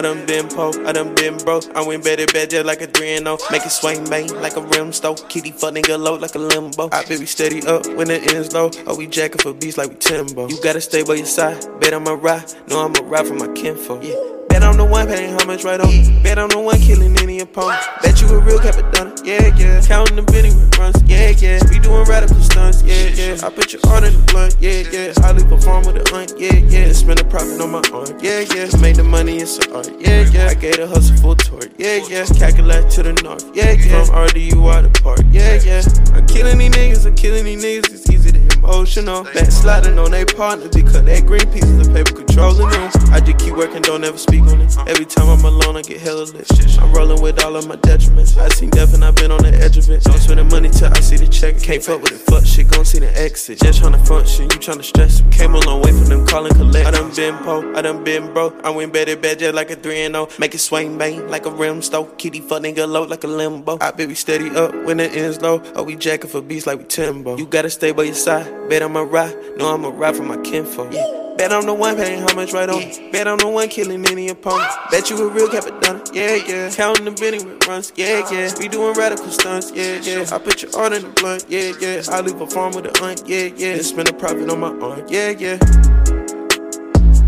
I 0.00 0.02
done 0.02 0.24
been 0.24 0.48
po, 0.48 0.72
I 0.86 0.92
done 0.92 1.14
been 1.14 1.36
broke. 1.36 1.76
I 1.76 1.86
went 1.86 2.02
better 2.02 2.24
bad 2.24 2.48
just 2.48 2.64
like 2.64 2.80
a 2.80 2.86
3 2.86 3.16
and 3.16 3.26
0. 3.26 3.36
Make 3.50 3.66
it 3.66 3.68
swing 3.68 4.02
bang 4.08 4.32
like 4.40 4.56
a 4.56 4.62
rim 4.62 4.94
stove. 4.94 5.28
Kitty 5.28 5.50
fuck 5.50 5.74
nigga 5.74 6.00
low 6.00 6.14
like 6.14 6.34
a 6.34 6.38
limbo. 6.38 6.88
I 6.90 7.04
baby 7.04 7.26
steady 7.26 7.60
up 7.66 7.86
when 7.86 8.08
the 8.08 8.14
ends 8.34 8.54
low. 8.54 8.70
Oh, 8.86 8.96
we 8.96 9.06
jacking 9.06 9.42
for 9.42 9.52
beats 9.52 9.76
like 9.76 9.90
we 9.90 9.96
Timbo. 9.96 10.48
You 10.48 10.58
gotta 10.62 10.80
stay 10.80 11.02
by 11.02 11.16
your 11.16 11.26
side. 11.26 11.66
Bet 11.80 11.92
I'ma 11.92 12.12
ride. 12.12 12.50
No, 12.66 12.82
I'ma 12.82 13.00
ride 13.10 13.26
for 13.26 13.34
my 13.34 13.48
kinfolk. 13.52 14.02
Yeah. 14.02 14.39
I'm 14.70 14.76
the 14.76 14.84
one 14.84 15.08
paying 15.08 15.34
homage 15.34 15.64
right 15.64 15.80
on. 15.80 15.90
Bet 16.22 16.38
I'm 16.38 16.48
the 16.48 16.60
one 16.60 16.78
killing 16.78 17.18
any 17.18 17.40
opponent. 17.40 17.82
Bet 18.02 18.22
you 18.22 18.28
a 18.28 18.38
real 18.38 18.60
Cappadonna, 18.60 19.18
yeah, 19.26 19.50
yeah. 19.58 19.82
Counting 19.82 20.14
the 20.14 20.22
Benny 20.22 20.54
runs, 20.78 20.94
yeah, 21.10 21.34
yeah. 21.42 21.58
We 21.68 21.80
doing 21.80 22.04
radical 22.04 22.38
stunts, 22.38 22.80
yeah, 22.84 23.10
yeah. 23.10 23.34
I 23.42 23.50
put 23.50 23.72
your 23.72 23.82
art 23.88 24.04
in 24.04 24.14
the 24.14 24.22
blunt, 24.30 24.54
yeah, 24.60 24.86
yeah. 24.86 25.12
Highly 25.18 25.42
perform 25.42 25.86
with 25.86 25.98
the 25.98 26.06
hunt, 26.14 26.34
yeah, 26.38 26.54
yeah. 26.54 26.92
Spend 26.92 27.18
a 27.18 27.24
profit 27.24 27.60
on 27.60 27.72
my 27.72 27.82
arm, 27.92 28.14
yeah, 28.22 28.46
yeah. 28.54 28.70
Made 28.78 28.94
the 28.94 29.02
money, 29.02 29.38
it's 29.38 29.58
an 29.58 29.74
art, 29.74 29.90
yeah, 29.98 30.22
yeah. 30.30 30.46
I 30.46 30.54
gave 30.54 30.76
the 30.76 30.86
hustle 30.86 31.16
full 31.16 31.34
tour, 31.34 31.66
yeah, 31.76 32.06
yeah. 32.06 32.24
Calculate 32.26 32.88
to 32.94 33.02
the 33.02 33.14
north, 33.26 33.50
yeah, 33.52 33.72
yeah. 33.72 34.04
From 34.06 34.14
RDU 34.14 34.54
out 34.70 34.86
the 34.86 35.02
park, 35.02 35.18
yeah, 35.32 35.58
yeah. 35.66 35.82
I'm 36.14 36.30
killing 36.30 36.58
these 36.58 36.70
niggas, 36.70 37.06
I'm 37.06 37.16
killing 37.16 37.44
these 37.44 37.58
niggas. 37.58 37.90
It's 37.90 38.08
easy 38.08 38.30
to 38.30 38.49
emotional. 38.62 39.24
Backsliding 39.24 39.98
on 39.98 40.10
their 40.10 40.26
partner 40.26 40.68
because 40.68 41.02
that 41.02 41.26
green 41.26 41.46
piece 41.52 41.64
of 41.64 41.92
paper 41.92 42.12
controlling 42.12 42.68
them. 42.70 42.90
I 43.10 43.20
just 43.20 43.38
keep 43.38 43.54
working, 43.54 43.82
don't 43.82 44.04
ever 44.04 44.18
speak 44.18 44.42
on 44.42 44.60
it. 44.60 44.76
Every 44.86 45.04
time 45.04 45.28
I'm 45.28 45.44
alone, 45.44 45.76
I 45.76 45.82
get 45.82 46.00
hella 46.00 46.24
lit. 46.24 46.48
I'm 46.78 46.92
rolling 46.92 47.22
with 47.22 47.42
all 47.44 47.56
of 47.56 47.66
my 47.66 47.76
detriments. 47.76 48.36
I 48.36 48.48
seen 48.48 48.70
death 48.70 48.94
and 48.94 49.04
I've 49.04 49.16
been 49.16 49.30
on 49.30 49.42
the 49.42 49.52
edge 49.52 49.76
of 49.76 49.88
it. 49.90 50.02
Don't 50.04 50.18
spend 50.18 50.38
the 50.38 50.44
money 50.44 50.68
till 50.70 50.92
I 50.92 51.00
see 51.00 51.16
the 51.16 51.28
check. 51.28 51.60
Can't 51.60 51.82
fuck 51.82 52.02
with 52.02 52.12
it, 52.12 52.18
fuck 52.18 52.44
shit, 52.44 52.68
gon' 52.68 52.84
see 52.84 52.98
the 52.98 53.10
exit. 53.18 53.60
Just 53.60 53.82
tryna 53.82 54.06
function, 54.06 54.44
you 54.44 54.58
tryna 54.58 54.84
stress. 54.84 55.22
Came 55.30 55.54
a 55.54 55.60
long 55.60 55.82
way 55.82 55.92
from 55.92 56.06
them 56.06 56.26
calling 56.26 56.52
collect. 56.54 56.86
I 56.86 56.90
done 56.90 57.14
been 57.14 57.36
po, 57.38 57.74
I 57.74 57.82
done 57.82 58.04
been 58.04 58.32
bro. 58.32 58.58
I 58.62 58.70
went 58.70 58.92
better 58.92 59.16
bad 59.16 59.38
just 59.38 59.54
like 59.54 59.70
a 59.70 59.76
3 59.76 60.02
and 60.02 60.14
0. 60.14 60.28
Make 60.38 60.54
it 60.54 60.58
swing 60.58 60.98
bang 60.98 61.28
like 61.28 61.46
a 61.46 61.50
rim 61.50 61.82
stove. 61.82 62.16
Kitty 62.18 62.40
fuck 62.40 62.62
nigga 62.62 62.88
low 62.88 63.04
like 63.04 63.24
a 63.24 63.28
limbo. 63.28 63.78
I 63.80 63.90
baby 63.90 64.14
steady 64.14 64.50
up 64.50 64.74
when 64.84 65.00
it 65.00 65.14
ends 65.14 65.40
low. 65.40 65.62
Oh, 65.74 65.82
we 65.82 65.96
jacking 65.96 66.30
for 66.30 66.40
beats 66.40 66.66
like 66.66 66.78
we 66.78 66.84
Timbo. 66.84 67.36
You 67.36 67.46
gotta 67.46 67.70
stay 67.70 67.92
by 67.92 68.04
your 68.04 68.14
side. 68.14 68.49
Bet 68.68 68.82
I'ma 68.82 69.00
ride. 69.00 69.34
No, 69.56 69.74
I'ma 69.74 69.90
ride 69.94 70.16
for 70.16 70.22
my 70.22 70.36
kinfolk. 70.38 70.92
Yeah. 70.92 71.20
Bet 71.36 71.52
I'm 71.52 71.64
the 71.64 71.72
one 71.72 71.96
paying 71.96 72.20
how 72.20 72.34
much 72.34 72.52
right 72.52 72.68
on. 72.68 72.82
Yeah. 72.82 73.10
Bet 73.12 73.26
I'm 73.26 73.38
the 73.38 73.48
one 73.48 73.68
killing 73.68 74.04
any 74.06 74.28
opponent. 74.28 74.70
Bet 74.90 75.08
you 75.08 75.16
a 75.16 75.32
real 75.32 75.48
Cappadonna. 75.48 76.14
Yeah, 76.14 76.34
yeah. 76.34 76.70
Counting 76.70 77.06
the 77.06 77.12
Benny 77.12 77.42
with 77.42 77.66
runs. 77.66 77.92
Yeah, 77.96 78.28
yeah. 78.30 78.52
We 78.58 78.68
doing 78.68 78.94
radical 78.94 79.30
stunts. 79.30 79.72
Yeah, 79.74 80.00
yeah. 80.02 80.26
I 80.30 80.38
put 80.38 80.62
your 80.62 80.76
art 80.76 80.92
in 80.92 81.02
the 81.02 81.08
blunt. 81.08 81.46
Yeah, 81.48 81.72
yeah. 81.80 82.02
I 82.10 82.20
leave 82.20 82.40
a 82.40 82.46
farm 82.46 82.74
with 82.74 82.86
a 82.86 83.02
aunt. 83.02 83.22
Yeah, 83.26 83.48
yeah. 83.56 83.72
And 83.74 83.86
spend 83.86 84.10
a 84.10 84.12
profit 84.12 84.50
on 84.50 84.60
my 84.60 84.68
aunt. 84.68 85.10
Yeah, 85.10 85.30
yeah. 85.30 85.56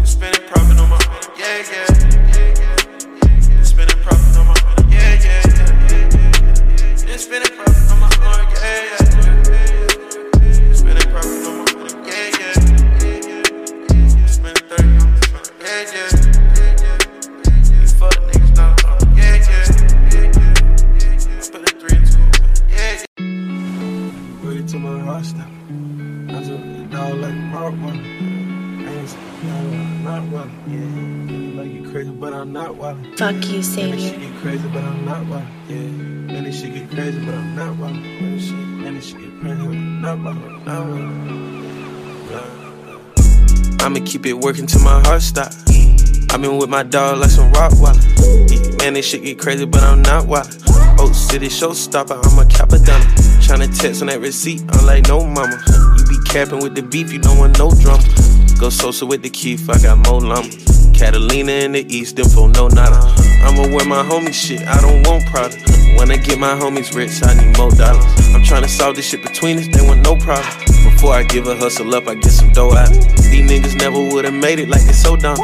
Spend 0.05 0.37
a 0.37 0.41
profit 0.41 0.79
on 0.79 0.91
my 0.91 0.97
aunt. 0.97 1.31
Yeah, 1.39 1.63
yeah. 1.73 1.87
Spend 3.63 3.91
a 3.91 3.97
profit 3.97 4.37
on 4.37 4.47
my. 4.47 4.55
Yeah, 4.91 5.23
yeah. 5.25 7.17
Spend 7.17 7.45
a 7.47 7.51
profit 7.51 7.92
Fuck 33.23 33.47
you, 33.47 33.63
Man, 33.63 33.63
this 33.63 34.03
shit 34.03 34.19
get 34.19 34.35
crazy, 34.43 34.69
but 34.73 34.83
I'm 34.83 35.05
not 35.05 35.25
one. 35.29 35.47
Yeah. 35.69 35.77
Man, 35.77 36.43
this 36.43 36.61
shit 36.61 36.75
get 36.75 36.91
crazy, 36.91 37.25
but 37.25 37.33
I'm 37.33 37.55
not 37.55 37.77
one. 37.77 38.03
Man, 38.03 38.37
this 38.37 38.47
shit, 38.49 38.57
man, 38.57 38.95
this 38.95 39.07
shit 39.07 39.21
get 39.21 39.41
crazy, 39.41 39.63
but 39.63 39.77
I'm 39.77 40.03
not 40.03 40.19
one. 40.19 40.65
Not 40.65 40.87
one. 40.89 41.13
I'ma 43.81 44.01
keep 44.05 44.27
it 44.27 44.33
working 44.33 44.67
till 44.67 44.81
my 44.83 45.01
heart 45.07 45.23
stop. 45.23 45.53
i 46.33 46.37
been 46.37 46.59
with 46.59 46.69
my 46.69 46.83
dog 46.83 47.19
like 47.21 47.31
some 47.31 47.53
rock 47.53 47.71
Yeah, 47.81 47.93
Man, 48.79 48.95
this 48.95 49.07
shit 49.07 49.23
get 49.23 49.39
crazy, 49.39 49.67
but 49.67 49.85
I'm 49.85 50.03
not 50.03 50.27
wild. 50.27 50.49
Old 50.99 51.15
City 51.15 51.47
showstopper, 51.47 52.19
I'm 52.19 52.39
a 52.41 52.45
Cappadonna. 52.51 53.07
Tryna 53.39 53.79
text 53.79 54.03
on 54.03 54.09
that 54.09 54.19
receipt, 54.19 54.65
I'm 54.69 54.85
like, 54.85 55.07
no 55.07 55.25
mama. 55.25 55.63
You 55.97 56.05
be 56.07 56.19
capping 56.29 56.59
with 56.59 56.75
the 56.75 56.83
beef, 56.83 57.13
you 57.13 57.21
don't 57.21 57.39
want 57.39 57.57
no 57.57 57.71
drama. 57.71 58.03
Go 58.59 58.69
social 58.69 59.07
with 59.07 59.23
the 59.23 59.31
Keith, 59.31 59.71
I 59.71 59.79
got 59.81 59.99
more 60.09 60.21
llama. 60.21 60.51
Catalina 61.03 61.51
in 61.67 61.73
the 61.73 61.85
east, 61.93 62.15
them 62.15 62.29
for 62.29 62.49
no 62.49 62.69
nada. 62.69 62.95
I'ma 63.43 63.67
wear 63.75 63.85
my 63.85 64.05
homie 64.05 64.33
shit, 64.33 64.63
I 64.63 64.81
don't 64.81 65.05
want 65.05 65.27
Prada. 65.27 65.57
When 65.99 66.13
I 66.13 66.17
get 66.17 66.39
my 66.39 66.55
homies 66.55 66.95
rich, 66.95 67.19
I 67.27 67.35
need 67.35 67.59
more 67.59 67.73
dollars. 67.73 68.07
I'm 68.31 68.41
tryna 68.45 68.69
solve 68.69 68.95
this 68.95 69.11
shit 69.11 69.21
between 69.21 69.59
us, 69.59 69.67
they 69.67 69.83
want 69.83 70.05
no 70.05 70.15
problem. 70.15 70.47
Before 70.95 71.13
I 71.13 71.25
give 71.25 71.49
a 71.49 71.57
hustle 71.57 71.93
up, 71.97 72.07
I 72.07 72.15
get 72.15 72.31
some 72.31 72.53
dough 72.53 72.71
out. 72.71 72.91
These 73.19 73.51
niggas 73.51 73.77
never 73.81 73.99
would've 73.99 74.33
made 74.33 74.61
it 74.61 74.69
like 74.69 74.85
they 74.85 74.93
so 74.93 75.17
dumb. 75.17 75.39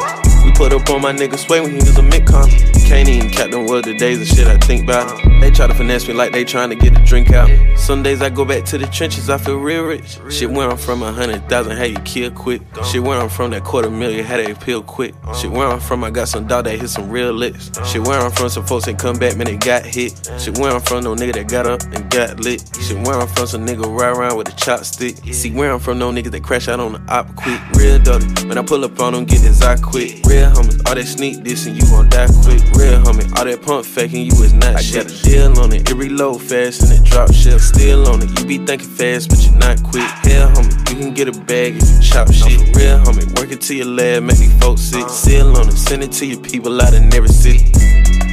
We 0.45 0.53
put 0.53 0.71
up 0.71 0.89
on 0.89 1.01
my 1.01 1.11
nigga 1.11 1.37
Sway 1.37 1.59
when 1.59 1.71
he 1.71 1.83
was 1.83 1.97
a 1.97 2.03
mid-con. 2.03 2.47
Can't 2.89 3.07
even 3.07 3.29
cap 3.29 3.51
them 3.51 3.67
were 3.67 3.83
the 3.83 3.95
days 3.95 4.17
and 4.17 4.27
shit 4.27 4.47
I 4.47 4.57
think 4.57 4.85
about. 4.85 5.21
They 5.41 5.51
try 5.51 5.67
to 5.67 5.75
finesse 5.75 6.07
me 6.07 6.15
like 6.15 6.31
they 6.31 6.43
trying 6.43 6.69
to 6.71 6.75
get 6.75 6.99
a 6.99 7.03
drink 7.05 7.31
out. 7.31 7.47
Some 7.77 8.01
days 8.01 8.19
I 8.19 8.29
go 8.29 8.43
back 8.43 8.65
to 8.65 8.79
the 8.79 8.87
trenches, 8.87 9.29
I 9.29 9.37
feel 9.37 9.57
real 9.57 9.83
rich. 9.83 10.17
Shit 10.31 10.49
where 10.49 10.67
I'm 10.67 10.75
from, 10.75 11.03
a 11.03 11.11
hundred 11.11 11.47
thousand, 11.47 11.77
had 11.77 11.91
you 11.91 11.99
kill 11.99 12.31
quick. 12.31 12.63
Shit 12.83 13.03
where 13.03 13.19
I'm 13.19 13.29
from, 13.29 13.51
that 13.51 13.63
quarter 13.63 13.91
million, 13.91 14.25
had 14.25 14.39
they 14.39 14.51
appeal 14.51 14.81
quick. 14.81 15.13
Shit 15.39 15.51
where 15.51 15.67
I'm 15.67 15.79
from, 15.79 16.03
I 16.03 16.09
got 16.09 16.29
some 16.29 16.47
dog 16.47 16.65
that 16.65 16.79
hit 16.79 16.89
some 16.89 17.11
real 17.11 17.31
licks. 17.31 17.69
Shit 17.87 18.01
where 18.07 18.19
I'm 18.19 18.31
from, 18.31 18.49
some 18.49 18.65
folks 18.65 18.87
ain't 18.87 18.97
come 18.97 19.19
back, 19.19 19.37
man, 19.37 19.45
they 19.45 19.57
got 19.57 19.85
hit. 19.85 20.11
Shit 20.39 20.57
where 20.57 20.71
I'm 20.71 20.81
from, 20.81 21.03
no 21.03 21.13
nigga 21.13 21.33
that 21.33 21.47
got 21.47 21.67
up 21.67 21.83
and 21.93 22.09
got 22.09 22.39
lit. 22.39 22.67
Shit 22.81 22.97
where 23.05 23.19
I'm 23.19 23.27
from, 23.27 23.45
some 23.45 23.67
nigga 23.67 23.85
ride 23.85 24.17
around 24.17 24.35
with 24.35 24.49
a 24.49 24.53
chopstick. 24.53 25.31
See 25.31 25.51
where 25.51 25.71
I'm 25.71 25.79
from, 25.79 25.99
no 25.99 26.11
niggas 26.11 26.31
that 26.31 26.43
crash 26.43 26.67
out 26.67 26.79
on 26.79 26.93
the 26.93 27.01
op 27.07 27.35
quick. 27.35 27.61
Real 27.75 27.99
dirty, 27.99 28.47
when 28.47 28.57
I 28.57 28.63
pull 28.63 28.83
up 28.83 28.99
on 28.99 29.13
them, 29.13 29.25
get 29.25 29.41
this 29.41 29.61
I 29.61 29.77
quick. 29.77 30.25
Real 30.25 30.49
homies, 30.49 30.81
all 30.87 30.95
that 30.95 31.05
sneak 31.05 31.43
this 31.43 31.67
and 31.67 31.75
you 31.75 31.87
gon' 31.87 32.09
die 32.09 32.25
quick. 32.43 32.78
Real 32.79 33.03
homie, 33.03 33.27
all 33.37 33.43
that 33.43 33.61
pump 33.61 33.85
faking, 33.85 34.25
you 34.27 34.31
is 34.41 34.53
not 34.53 34.75
I 34.75 34.81
shit. 34.81 35.03
got 35.03 35.11
a 35.11 35.23
deal 35.23 35.59
on 35.59 35.73
it, 35.73 35.89
it 35.89 35.93
reload 35.93 36.41
fast 36.41 36.83
and 36.83 36.91
it 36.93 37.03
drop 37.03 37.33
shit. 37.33 37.59
Still 37.59 38.07
on 38.07 38.21
it, 38.21 38.39
you 38.39 38.45
be 38.45 38.57
thinking 38.57 38.87
fast, 38.87 39.27
but 39.27 39.43
you're 39.43 39.59
not 39.59 39.83
quick. 39.83 40.07
Hell 40.23 40.47
homie, 40.55 40.89
you 40.89 40.95
can 40.95 41.13
get 41.13 41.27
a 41.27 41.37
bag 41.43 41.75
if 41.75 41.83
you 41.83 42.01
chop 42.01 42.31
shit. 42.31 42.57
Real 42.75 42.97
homie, 43.03 43.27
work 43.37 43.51
it 43.51 43.59
to 43.67 43.75
your 43.75 43.85
lab, 43.85 44.23
make 44.23 44.37
these 44.37 44.57
folks 44.61 44.81
sick. 44.81 45.09
Still 45.09 45.57
on 45.57 45.67
it, 45.67 45.73
send 45.73 46.03
it 46.03 46.13
to 46.13 46.25
your 46.25 46.39
people 46.39 46.81
out 46.81 46.93
in 46.93 47.13
every 47.13 47.27
city. 47.27 47.65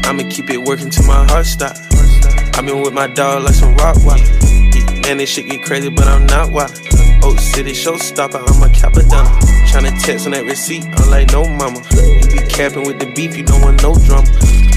I'ma 0.07 0.23
keep 0.31 0.49
it 0.51 0.63
working 0.63 0.91
till 0.91 1.07
my 1.07 1.27
heart 1.27 1.47
stop. 1.47 1.75
i 2.55 2.63
been 2.63 2.81
with 2.83 2.95
my 2.95 3.09
dog 3.09 3.43
like 3.43 3.55
some 3.55 3.75
rock 3.77 3.97
water. 4.07 4.23
Man, 5.03 5.19
this 5.19 5.31
shit 5.31 5.51
get 5.51 5.65
crazy, 5.65 5.91
but 5.91 6.07
I'm 6.07 6.27
not 6.27 6.53
wild. 6.53 6.71
Old 7.25 7.41
City 7.41 7.73
showstopper, 7.73 8.39
I'm 8.39 8.63
a 8.63 8.73
Cappadonna. 8.73 9.56
Tryna 9.71 10.03
text 10.03 10.27
on 10.27 10.33
that 10.33 10.45
receipt, 10.45 10.85
I'm 10.85 11.11
like, 11.11 11.31
no 11.33 11.45
mama. 11.47 11.81
You 11.93 12.29
be 12.31 12.47
capping 12.49 12.87
with 12.87 12.99
the 12.99 13.13
beef, 13.15 13.37
you 13.37 13.45
don't 13.45 13.61
want 13.61 13.83
no 13.83 13.95
drama. 13.95 14.27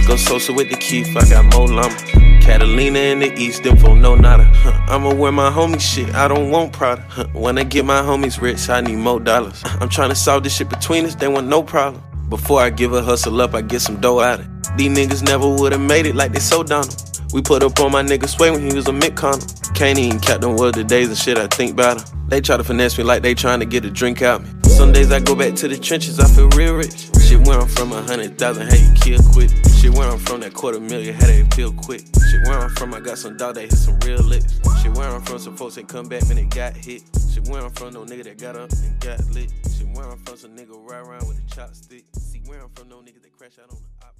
Go 0.08 0.16
social 0.16 0.56
with 0.56 0.70
the 0.70 0.78
Keith, 0.78 1.16
I 1.16 1.28
got 1.30 1.54
more 1.56 1.68
llama. 1.68 1.96
Catalina 2.42 3.00
in 3.00 3.20
the 3.20 3.34
east, 3.38 3.64
them 3.64 3.78
for 3.78 3.96
no 3.96 4.16
nada. 4.16 4.44
Huh, 4.56 4.72
I'ma 4.88 5.14
wear 5.14 5.32
my 5.32 5.50
homie 5.52 5.80
shit, 5.80 6.14
I 6.16 6.28
don't 6.28 6.50
want 6.50 6.74
Prada. 6.74 7.06
Huh, 7.08 7.28
when 7.34 7.58
I 7.58 7.64
get 7.64 7.86
my 7.86 8.02
homies 8.02 8.42
rich, 8.42 8.70
I 8.70 8.82
need 8.82 8.98
more 8.98 9.20
dollars. 9.20 9.62
I'm 9.66 9.90
tryna 9.90 10.16
solve 10.16 10.44
this 10.44 10.56
shit 10.56 10.70
between 10.70 11.06
us, 11.06 11.16
they 11.16 11.28
want 11.28 11.48
no 11.48 11.62
problem. 11.62 12.04
Before 12.30 12.60
I 12.62 12.70
give 12.70 12.94
a 12.94 13.02
hustle 13.02 13.40
up, 13.42 13.54
I 13.54 13.62
get 13.62 13.82
some 13.82 14.00
dough 14.02 14.20
out 14.20 14.40
of 14.40 14.46
it. 14.46 14.78
These 14.78 14.98
niggas 14.98 15.24
never 15.24 15.48
would've 15.48 15.82
made 15.82 16.06
it 16.06 16.16
like 16.16 16.32
they 16.32 16.40
so 16.40 16.64
down. 16.64 16.86
We 17.32 17.42
put 17.42 17.64
up 17.64 17.80
on 17.80 17.92
my 17.92 18.02
nigga 18.02 18.28
Sway 18.28 18.50
when 18.52 18.62
he 18.68 18.74
was 18.74 18.88
a 18.88 18.94
mid-con. 18.94 19.40
Can't 19.76 20.00
even 20.00 20.20
cap 20.20 20.42
them 20.42 20.56
were 20.56 20.72
the 20.72 20.84
days 20.84 21.10
and 21.10 21.18
shit 21.18 21.38
I 21.38 21.48
think 21.48 21.74
about 21.74 22.00
'em. 22.00 22.28
They 22.28 22.42
try 22.42 22.58
to 22.58 22.64
finesse 22.64 22.98
me 22.98 23.04
like 23.04 23.22
they 23.22 23.34
trying 23.34 23.60
to 23.60 23.66
get 23.66 23.86
a 23.86 23.90
drink 23.90 24.22
out 24.22 24.42
me. 24.44 24.50
Some 24.70 24.92
days 24.92 25.12
I 25.12 25.20
go 25.20 25.36
back 25.36 25.56
to 25.56 25.68
the 25.68 25.78
trenches, 25.78 26.20
I 26.20 26.28
feel 26.28 26.50
real 26.50 26.76
rich. 26.76 27.10
Shit 27.28 27.46
where 27.46 27.60
I'm 27.60 27.68
from, 27.68 27.92
a 27.92 28.02
hundred 28.02 28.38
thousand, 28.38 28.68
had 28.68 28.80
you 28.80 28.94
kill 28.94 29.24
quick. 29.32 29.52
Shit 29.80 29.94
where 29.94 30.10
I'm 30.10 30.20
from, 30.20 30.40
that 30.42 30.54
quarter 30.54 30.80
million, 30.80 31.14
had 31.14 31.28
they 31.28 31.42
appeal 31.42 31.74
quick. 31.74 32.02
Shit 32.30 32.48
where 32.48 32.60
I'm 32.60 32.70
from, 32.72 32.94
I 32.94 33.00
got 33.00 33.18
some 33.18 33.38
dog 33.38 33.56
that 33.56 33.62
hit 33.62 33.74
some 33.74 34.00
real 34.00 34.22
licks. 34.24 34.60
Shit 34.82 34.94
where 34.96 35.10
I'm 35.10 35.22
from, 35.22 35.40
some 35.40 35.56
folks 35.56 35.78
ain't 35.78 35.88
come 35.88 36.08
back, 36.08 36.24
when 36.28 36.38
they 36.38 36.46
got 36.46 36.76
hit. 36.76 37.04
Shit 37.34 37.48
where 37.48 37.62
I'm 37.62 37.72
from, 37.72 37.94
no 37.94 38.06
nigga 38.06 38.24
that 38.24 38.38
got 38.40 38.56
up 38.56 38.72
and 38.72 39.00
got 39.00 39.20
lit. 39.32 39.52
Shit 39.78 39.88
where 39.94 40.10
I'm 40.10 40.18
from, 40.24 40.38
some 40.38 40.52
nigga 40.52 40.76
ride 40.90 41.06
around 41.06 41.28
with 41.28 41.38
a 41.38 41.56
chopstick. 41.56 42.04
See 42.18 42.42
where 42.46 42.62
I'm 42.62 42.70
from, 42.74 42.90
no 42.90 42.98
nigga 42.98 43.22
that 43.22 43.38
crash 43.38 43.60
out 43.62 43.70
on 43.70 43.78
the 43.78 44.06
op. 44.06 44.19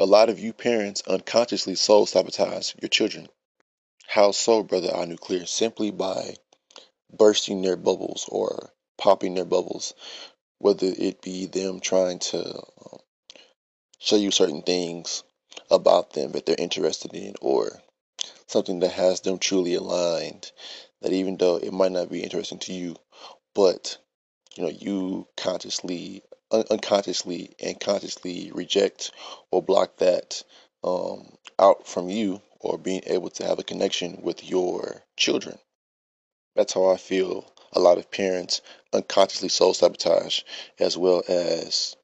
A 0.00 0.06
lot 0.06 0.28
of 0.28 0.38
you 0.38 0.52
parents 0.52 1.02
unconsciously 1.08 1.74
soul 1.74 2.06
sabotage 2.06 2.72
your 2.80 2.88
children. 2.88 3.28
How 4.06 4.30
so, 4.30 4.62
brother 4.62 4.94
I 4.94 5.06
Nuclear? 5.06 5.44
Simply 5.44 5.90
by 5.90 6.36
bursting 7.12 7.62
their 7.62 7.76
bubbles 7.76 8.24
or 8.28 8.70
popping 8.96 9.34
their 9.34 9.44
bubbles, 9.44 9.94
whether 10.58 10.86
it 10.86 11.20
be 11.20 11.46
them 11.46 11.80
trying 11.80 12.20
to 12.20 12.46
um, 12.46 13.00
show 13.98 14.14
you 14.14 14.30
certain 14.30 14.62
things 14.62 15.24
about 15.68 16.12
them 16.12 16.30
that 16.30 16.46
they're 16.46 16.54
interested 16.56 17.12
in, 17.12 17.34
or 17.40 17.82
something 18.46 18.78
that 18.78 18.92
has 18.92 19.22
them 19.22 19.38
truly 19.38 19.74
aligned. 19.74 20.52
That 21.02 21.12
even 21.12 21.38
though 21.38 21.56
it 21.56 21.72
might 21.72 21.90
not 21.90 22.08
be 22.08 22.22
interesting 22.22 22.60
to 22.60 22.72
you, 22.72 22.94
but 23.52 23.98
you 24.56 24.62
know 24.62 24.70
you 24.70 25.26
consciously, 25.36 26.22
un- 26.50 26.64
unconsciously, 26.70 27.54
and 27.62 27.78
consciously 27.80 28.50
reject 28.54 29.12
or 29.50 29.62
block 29.62 29.96
that 29.98 30.42
um, 30.84 31.26
out 31.58 31.86
from 31.86 32.08
you, 32.08 32.40
or 32.60 32.78
being 32.78 33.02
able 33.06 33.30
to 33.30 33.44
have 33.46 33.58
a 33.58 33.64
connection 33.64 34.20
with 34.22 34.48
your 34.48 35.02
children. 35.16 35.58
That's 36.56 36.72
how 36.74 36.88
I 36.90 36.96
feel 36.96 37.44
a 37.72 37.80
lot 37.80 37.98
of 37.98 38.10
parents 38.10 38.62
unconsciously 38.92 39.48
soul 39.48 39.74
sabotage 39.74 40.42
as 40.80 40.96
well 40.98 41.22
as 41.28 41.94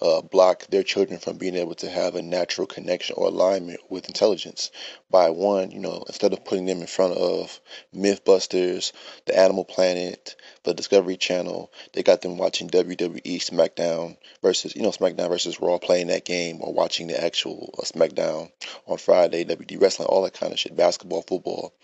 uh, 0.00 0.20
block 0.22 0.66
their 0.66 0.82
children 0.82 1.18
from 1.18 1.36
being 1.36 1.54
able 1.54 1.74
to 1.74 1.88
have 1.88 2.14
a 2.14 2.22
natural 2.22 2.66
connection 2.66 3.14
or 3.16 3.28
alignment 3.28 3.80
with 3.88 4.08
intelligence 4.08 4.70
by 5.10 5.30
one, 5.30 5.70
you 5.70 5.80
know, 5.80 6.04
instead 6.06 6.32
of 6.32 6.44
putting 6.44 6.66
them 6.66 6.80
in 6.80 6.86
front 6.86 7.16
of 7.16 7.60
Mythbusters, 7.94 8.92
the 9.26 9.38
Animal 9.38 9.64
Planet, 9.64 10.36
the 10.64 10.74
Discovery 10.74 11.16
Channel, 11.16 11.70
they 11.92 12.02
got 12.02 12.22
them 12.22 12.38
watching 12.38 12.68
WWE 12.68 13.22
SmackDown 13.22 14.16
versus, 14.42 14.74
you 14.74 14.82
know, 14.82 14.90
SmackDown 14.90 15.28
versus 15.28 15.60
Raw, 15.60 15.78
playing 15.78 16.08
that 16.08 16.24
game 16.24 16.58
or 16.60 16.72
watching 16.72 17.06
the 17.06 17.22
actual 17.22 17.74
uh, 17.78 17.82
SmackDown 17.82 18.50
on 18.86 18.98
Friday, 18.98 19.44
WD 19.44 19.80
Wrestling, 19.80 20.08
all 20.08 20.22
that 20.22 20.34
kind 20.34 20.52
of 20.52 20.58
shit, 20.58 20.76
basketball, 20.76 21.22
football. 21.22 21.74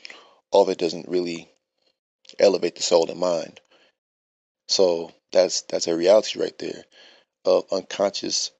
All 0.50 0.62
of 0.62 0.68
it 0.68 0.78
doesn't 0.78 1.08
really 1.08 1.48
elevate 2.38 2.76
the 2.76 2.82
soul 2.82 3.10
and 3.10 3.20
mind. 3.20 3.60
So 4.68 5.12
that's 5.32 5.62
that's 5.62 5.88
a 5.88 5.96
reality 5.96 6.40
right 6.40 6.56
there 6.58 6.84
of 7.44 7.64
unconscious 7.72 8.50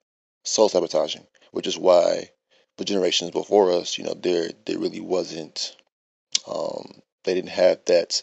soul 0.45 0.69
sabotaging, 0.69 1.27
which 1.53 1.67
is 1.67 1.79
why 1.79 2.31
the 2.79 2.85
generations 2.85 3.31
before 3.31 3.71
us, 3.73 3.99
you 3.99 4.05
know, 4.05 4.15
there 4.15 4.51
there 4.67 4.79
really 4.79 5.01
wasn't 5.01 5.77
um, 6.49 7.03
they 7.25 7.35
didn't 7.35 7.51
have 7.51 7.85
that 7.87 8.23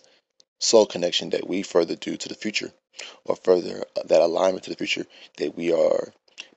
soul 0.59 0.85
connection 0.85 1.29
that 1.29 1.47
we 1.47 1.61
further 1.61 1.95
do 1.95 2.17
to 2.17 2.29
the 2.29 2.35
future, 2.35 2.71
or 3.25 3.35
further 3.35 3.83
uh, 3.95 4.03
that 4.05 4.21
alignment 4.21 4.63
to 4.63 4.69
the 4.69 4.75
future 4.75 5.05
that 5.37 5.55
we 5.55 5.71
are 5.71 6.11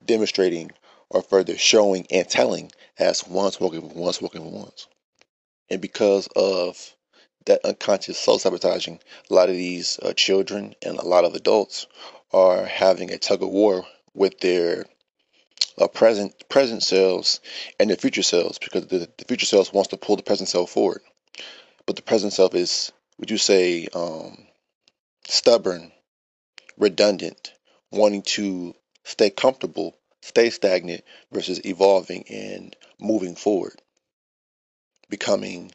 demonstrating 0.05 0.71
or 1.11 1.23
further 1.23 1.57
showing 1.59 2.07
and 2.11 2.29
telling 2.29 2.73
as 2.99 3.27
once 3.27 3.61
walking 3.61 3.95
once 3.95 4.23
walking 4.23 4.51
once. 4.51 4.87
And 5.69 5.81
because 5.81 6.29
of 6.37 6.95
that 7.47 7.65
unconscious 7.65 8.19
soul 8.19 8.39
sabotaging, 8.39 9.01
a 9.31 9.35
lot 9.35 9.49
of 9.49 9.57
these 9.57 9.99
uh, 10.03 10.13
children 10.13 10.75
and 10.85 10.99
a 10.99 11.07
lot 11.07 11.25
of 11.25 11.35
adults 11.35 11.87
are 12.33 12.65
having 12.65 13.11
a 13.11 13.19
tug 13.19 13.43
of 13.43 13.49
war 13.49 13.85
with 14.15 14.39
their 14.41 14.87
uh, 15.79 15.89
present 15.89 16.35
present 16.49 16.83
selves 16.83 17.41
and 17.79 17.91
their 17.91 17.97
future 17.97 18.23
selves 18.23 18.59
because 18.59 18.87
the, 18.87 19.09
the 19.19 19.25
future 19.27 19.47
self 19.47 19.73
wants 19.73 19.89
to 19.89 19.97
pull 19.97 20.17
the 20.17 20.23
present 20.23 20.49
self 20.49 20.71
forward, 20.71 21.03
but 21.87 21.97
the 21.97 22.03
present 22.03 22.33
self 22.33 22.55
is, 22.55 22.93
would 23.19 23.31
you 23.31 23.39
say, 23.39 23.89
um, 23.95 24.47
stubborn, 25.27 25.93
redundant, 26.77 27.53
wanting 27.91 28.23
to 28.23 28.75
stay 29.05 29.31
comfortable, 29.31 29.97
stay 30.21 30.51
stagnant 30.51 31.03
versus 31.33 31.65
evolving 31.65 32.25
and 32.29 32.77
moving 33.01 33.35
forward, 33.35 33.81
becoming 35.09 35.71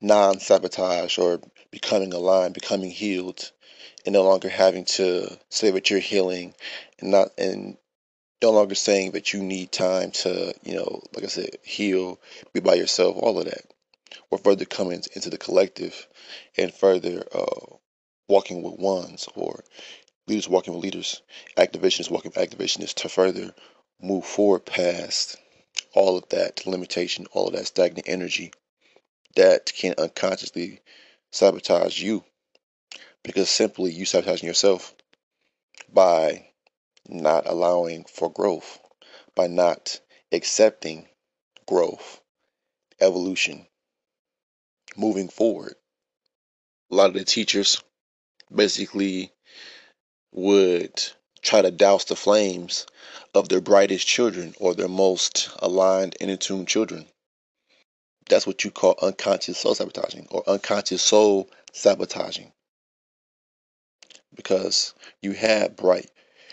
non 0.00 0.40
sabotage 0.40 1.18
or 1.18 1.40
becoming 1.70 2.12
aligned, 2.12 2.54
becoming 2.54 2.90
healed, 2.90 3.52
and 4.04 4.12
no 4.12 4.22
longer 4.22 4.48
having 4.48 4.84
to 4.84 5.38
say 5.48 5.70
that 5.70 5.90
you're 5.90 5.98
healing 6.00 6.54
and 7.00 7.10
not 7.10 7.28
and 7.38 7.76
no 8.42 8.50
longer 8.50 8.74
saying 8.74 9.12
that 9.12 9.32
you 9.32 9.42
need 9.42 9.72
time 9.72 10.10
to, 10.12 10.54
you 10.62 10.74
know, 10.74 11.02
like 11.14 11.24
I 11.24 11.28
said, 11.28 11.50
heal, 11.62 12.20
be 12.52 12.60
by 12.60 12.74
yourself, 12.74 13.16
all 13.16 13.38
of 13.38 13.46
that. 13.46 13.64
Or 14.30 14.38
further 14.38 14.64
coming 14.64 15.02
into 15.14 15.30
the 15.30 15.38
collective 15.38 16.06
and 16.56 16.72
further 16.72 17.24
uh, 17.34 17.76
walking 18.28 18.62
with 18.62 18.78
ones 18.78 19.28
or 19.34 19.64
leaders 20.28 20.48
walking 20.48 20.74
with 20.74 20.82
leaders. 20.84 21.20
Activation 21.56 22.02
is 22.02 22.10
walking 22.10 22.30
with 22.30 22.38
activation 22.42 22.82
is 22.82 22.94
to 22.94 23.08
further 23.08 23.52
move 24.00 24.24
forward 24.24 24.64
past 24.64 25.36
all 25.94 26.16
of 26.16 26.28
that 26.28 26.66
limitation, 26.66 27.26
all 27.32 27.48
of 27.48 27.54
that 27.54 27.66
stagnant 27.66 28.08
energy 28.08 28.52
that 29.36 29.72
can 29.74 29.94
unconsciously 29.98 30.80
sabotage 31.30 32.00
you 32.00 32.24
because 33.22 33.50
simply 33.50 33.92
you 33.92 34.04
sabotaging 34.04 34.46
yourself 34.46 34.94
by 35.92 36.46
not 37.08 37.46
allowing 37.46 38.04
for 38.04 38.30
growth, 38.30 38.78
by 39.34 39.46
not 39.46 40.00
accepting 40.32 41.06
growth, 41.66 42.20
evolution, 43.00 43.66
moving 44.96 45.28
forward. 45.28 45.74
A 46.90 46.94
lot 46.94 47.08
of 47.08 47.14
the 47.14 47.24
teachers 47.24 47.82
basically 48.54 49.32
would 50.32 50.92
try 51.42 51.62
to 51.62 51.70
douse 51.70 52.04
the 52.04 52.16
flames 52.16 52.86
of 53.34 53.48
their 53.48 53.60
brightest 53.60 54.06
children 54.06 54.54
or 54.58 54.74
their 54.74 54.88
most 54.88 55.50
aligned 55.58 56.16
and 56.20 56.30
in 56.30 56.38
tune 56.38 56.66
children. 56.66 57.06
That's 58.28 58.46
what 58.46 58.64
you 58.64 58.70
call 58.70 58.98
unconscious 59.00 59.58
soul 59.58 59.74
sabotaging 59.74 60.28
or 60.30 60.48
unconscious 60.48 61.02
soul 61.02 61.48
sabotaging. 61.72 62.52
Because 64.38 64.94
you 65.20 65.32
have 65.32 65.76
bright, 65.76 66.10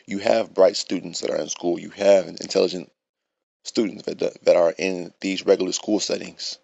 you 0.07 0.17
have 0.17 0.53
bright 0.53 0.75
students 0.75 1.21
that 1.21 1.29
are 1.29 1.39
in 1.39 1.47
school. 1.47 1.79
You 1.79 1.91
have 1.91 2.27
intelligent 2.27 2.91
students 3.63 4.03
that 4.03 4.19
that 4.43 4.55
are 4.57 4.73
in 4.77 5.13
these 5.21 5.45
regular 5.45 5.71
school 5.71 6.01
settings, 6.01 6.57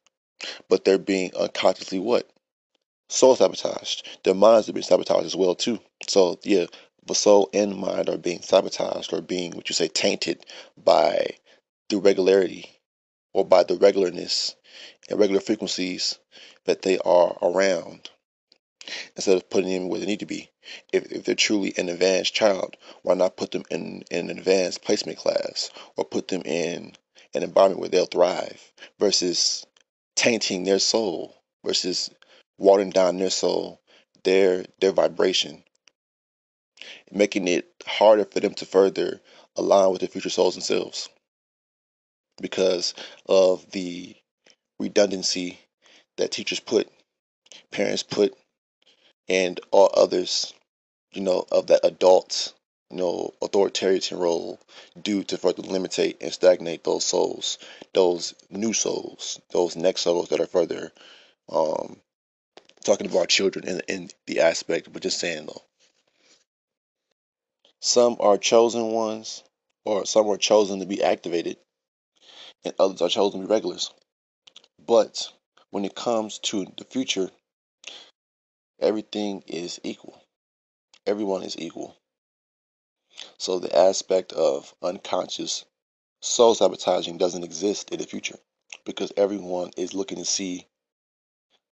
but 0.67 0.83
they're 0.83 0.97
being 0.97 1.33
unconsciously 1.35 1.99
what 1.99 2.29
soul 3.09 3.35
sabotaged. 3.35 4.07
Their 4.23 4.33
minds 4.33 4.67
are 4.67 4.73
being 4.73 4.83
sabotaged 4.83 5.25
as 5.25 5.35
well 5.35 5.55
too. 5.55 5.79
So 6.07 6.39
yeah, 6.43 6.65
the 7.05 7.15
soul 7.15 7.49
and 7.53 7.75
mind 7.77 8.09
are 8.09 8.17
being 8.17 8.41
sabotaged 8.41 9.13
or 9.13 9.21
being 9.21 9.51
what 9.51 9.69
you 9.69 9.75
say 9.75 9.87
tainted 9.87 10.45
by 10.83 11.27
the 11.89 11.97
regularity 11.97 12.69
or 13.33 13.45
by 13.45 13.63
the 13.63 13.75
regularness 13.75 14.55
and 15.09 15.19
regular 15.19 15.41
frequencies 15.41 16.19
that 16.65 16.83
they 16.83 16.97
are 16.99 17.37
around 17.41 18.10
instead 19.15 19.37
of 19.37 19.49
putting 19.49 19.71
them 19.71 19.89
where 19.89 19.99
they 19.99 20.05
need 20.05 20.19
to 20.19 20.25
be. 20.25 20.49
If, 20.91 21.11
if 21.11 21.23
they're 21.23 21.35
truly 21.35 21.73
an 21.77 21.89
advanced 21.89 22.33
child, 22.33 22.77
why 23.01 23.15
not 23.15 23.37
put 23.37 23.51
them 23.51 23.63
in, 23.69 24.03
in 24.11 24.29
an 24.29 24.37
advanced 24.37 24.83
placement 24.83 25.17
class 25.17 25.69
or 25.95 26.05
put 26.05 26.27
them 26.27 26.41
in 26.43 26.93
an 27.33 27.43
environment 27.43 27.79
where 27.79 27.89
they'll 27.89 28.05
thrive 28.05 28.71
versus 28.99 29.65
tainting 30.15 30.63
their 30.63 30.79
soul 30.79 31.35
versus 31.65 32.09
watering 32.57 32.89
down 32.89 33.17
their 33.17 33.29
soul, 33.29 33.81
their 34.23 34.65
their 34.79 34.91
vibration, 34.91 35.63
making 37.11 37.47
it 37.47 37.67
harder 37.85 38.25
for 38.25 38.39
them 38.39 38.53
to 38.53 38.65
further 38.65 39.21
align 39.55 39.91
with 39.91 40.01
their 40.01 40.09
future 40.09 40.29
souls 40.29 40.55
and 40.55 40.63
selves 40.63 41.09
because 42.41 42.93
of 43.27 43.69
the 43.71 44.15
redundancy 44.79 45.59
that 46.17 46.31
teachers 46.31 46.59
put, 46.59 46.89
parents 47.71 48.03
put, 48.03 48.35
and 49.31 49.61
all 49.71 49.89
others, 49.95 50.53
you 51.13 51.21
know, 51.21 51.45
of 51.53 51.67
that 51.67 51.79
adult, 51.85 52.53
you 52.89 52.97
know, 52.97 53.33
authoritarian 53.41 54.01
role 54.19 54.59
due 55.01 55.23
to 55.23 55.37
further 55.37 55.63
limitate 55.63 56.17
and 56.19 56.33
stagnate 56.33 56.83
those 56.83 57.05
souls, 57.05 57.57
those 57.93 58.35
new 58.49 58.73
souls, 58.73 59.39
those 59.51 59.77
next 59.77 60.01
souls 60.01 60.27
that 60.29 60.41
are 60.41 60.47
further 60.47 60.91
um, 61.47 61.95
talking 62.83 63.07
about 63.07 63.29
children 63.29 63.65
in, 63.69 63.81
in 63.87 64.09
the 64.27 64.41
aspect, 64.41 64.91
but 64.91 65.01
just 65.01 65.21
saying 65.21 65.45
though. 65.45 65.61
Some 67.79 68.17
are 68.19 68.37
chosen 68.37 68.91
ones, 68.91 69.43
or 69.85 70.05
some 70.05 70.27
are 70.27 70.37
chosen 70.37 70.81
to 70.81 70.85
be 70.85 71.01
activated, 71.01 71.55
and 72.65 72.73
others 72.77 73.01
are 73.01 73.09
chosen 73.09 73.39
to 73.39 73.47
be 73.47 73.51
regulars. 73.53 73.91
But 74.85 75.29
when 75.69 75.85
it 75.85 75.95
comes 75.95 76.39
to 76.39 76.65
the 76.77 76.83
future, 76.83 77.31
everything 78.81 79.43
is 79.47 79.79
equal. 79.83 80.21
Everyone 81.05 81.43
is 81.43 81.57
equal. 81.57 81.95
So 83.37 83.59
the 83.59 83.75
aspect 83.75 84.33
of 84.33 84.73
unconscious 84.81 85.65
soul 86.21 86.55
sabotaging 86.55 87.17
doesn't 87.17 87.43
exist 87.43 87.89
in 87.91 87.99
the 87.99 88.05
future 88.05 88.39
because 88.85 89.11
everyone 89.17 89.71
is 89.77 89.93
looking 89.93 90.17
to 90.17 90.25
see 90.25 90.67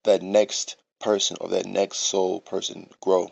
that 0.03 0.21
next 0.21 0.77
person 0.99 1.37
or 1.41 1.49
that 1.49 1.65
next 1.65 1.97
soul 1.97 2.41
person 2.41 2.89
grow 3.01 3.31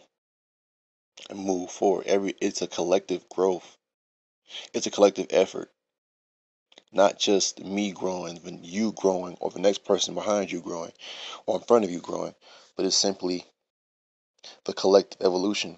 and 1.29 1.39
move 1.39 1.71
forward. 1.71 2.07
Every 2.07 2.35
it's 2.41 2.61
a 2.61 2.67
collective 2.67 3.27
growth. 3.29 3.77
It's 4.73 4.87
a 4.87 4.91
collective 4.91 5.27
effort. 5.29 5.71
Not 6.91 7.19
just 7.19 7.59
me 7.63 7.91
growing, 7.91 8.39
but 8.43 8.63
you 8.63 8.93
growing, 8.93 9.37
or 9.41 9.51
the 9.51 9.59
next 9.59 9.83
person 9.83 10.15
behind 10.15 10.51
you 10.51 10.61
growing, 10.61 10.93
or 11.45 11.57
in 11.57 11.63
front 11.63 11.83
of 11.83 11.91
you 11.91 11.99
growing, 11.99 12.33
but 12.75 12.85
it's 12.85 12.95
simply 12.95 13.45
the 14.65 14.73
collective 14.73 15.21
evolution, 15.25 15.77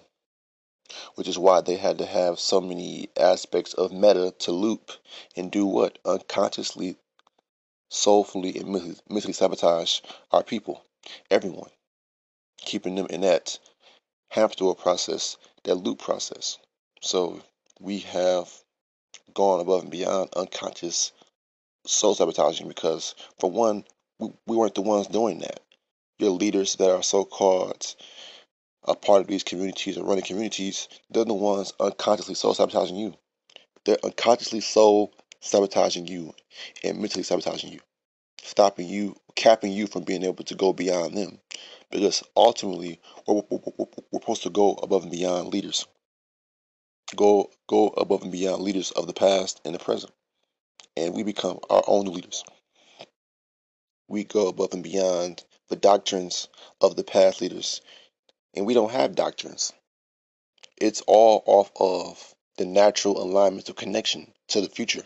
which 1.14 1.28
is 1.28 1.38
why 1.38 1.60
they 1.60 1.76
had 1.76 1.98
to 1.98 2.06
have 2.06 2.38
so 2.38 2.60
many 2.60 3.08
aspects 3.18 3.74
of 3.74 3.92
meta 3.92 4.34
to 4.40 4.52
loop 4.52 4.92
and 5.36 5.50
do 5.50 5.66
what? 5.66 5.98
Unconsciously, 6.04 6.96
soulfully, 7.90 8.56
and 8.58 8.68
mentally 9.08 9.32
sabotage 9.32 10.00
our 10.32 10.42
people, 10.42 10.84
everyone, 11.30 11.70
keeping 12.58 12.94
them 12.94 13.06
in 13.10 13.22
that 13.22 13.58
hamster 14.30 14.72
process, 14.74 15.36
that 15.64 15.74
loop 15.74 15.98
process. 15.98 16.58
So 17.00 17.42
we 17.80 18.00
have 18.00 18.48
gone 19.34 19.60
above 19.60 19.82
and 19.82 19.90
beyond 19.90 20.30
unconscious 20.36 21.12
soul 21.86 22.14
sabotaging 22.14 22.68
because, 22.68 23.14
for 23.38 23.50
one, 23.50 23.84
we, 24.18 24.32
we 24.46 24.56
weren't 24.56 24.74
the 24.74 24.82
ones 24.82 25.06
doing 25.06 25.38
that. 25.40 25.60
Your 26.18 26.30
leaders 26.30 26.76
that 26.76 26.90
are 26.90 27.02
so 27.02 27.24
called 27.24 27.94
a 28.84 28.94
part 28.96 29.22
of 29.22 29.28
these 29.28 29.44
communities 29.44 29.98
or 29.98 30.04
running 30.04 30.24
communities, 30.24 30.88
they're 31.10 31.24
the 31.24 31.34
ones 31.34 31.72
unconsciously 31.80 32.34
soul 32.34 32.54
sabotaging 32.54 32.96
you. 32.96 33.14
They're 33.84 33.98
unconsciously 34.04 34.60
soul 34.60 35.12
sabotaging 35.40 36.06
you 36.08 36.34
and 36.84 36.98
mentally 37.00 37.24
sabotaging 37.24 37.72
you, 37.72 37.80
stopping 38.42 38.88
you, 38.88 39.16
capping 39.36 39.72
you 39.72 39.86
from 39.86 40.04
being 40.04 40.24
able 40.24 40.44
to 40.44 40.54
go 40.54 40.72
beyond 40.72 41.16
them. 41.16 41.38
Because 41.90 42.22
ultimately, 42.36 43.00
we're, 43.26 43.42
we're, 43.50 43.60
we're 44.12 44.20
supposed 44.20 44.44
to 44.44 44.50
go 44.50 44.74
above 44.74 45.02
and 45.04 45.12
beyond 45.12 45.48
leaders 45.48 45.86
go 47.16 47.50
go 47.68 47.88
above 47.88 48.22
and 48.22 48.32
beyond 48.32 48.62
leaders 48.62 48.92
of 48.92 49.06
the 49.06 49.12
past 49.12 49.60
and 49.64 49.74
the 49.74 49.78
present 49.78 50.12
and 50.96 51.14
we 51.14 51.22
become 51.24 51.58
our 51.70 51.82
own 51.88 52.06
leaders 52.06 52.44
we 54.08 54.24
go 54.24 54.48
above 54.48 54.72
and 54.72 54.82
beyond 54.82 55.44
the 55.68 55.76
doctrines 55.76 56.48
of 56.80 56.96
the 56.96 57.04
past 57.04 57.40
leaders. 57.40 57.80
And 58.54 58.66
we 58.66 58.74
don't 58.74 58.90
have 58.90 59.14
doctrines. 59.14 59.72
It's 60.76 61.02
all 61.02 61.42
off 61.46 61.70
of 61.76 62.34
the 62.56 62.64
natural 62.64 63.22
alignment 63.22 63.68
of 63.68 63.76
connection 63.76 64.32
to 64.48 64.60
the 64.60 64.68
future. 64.68 65.04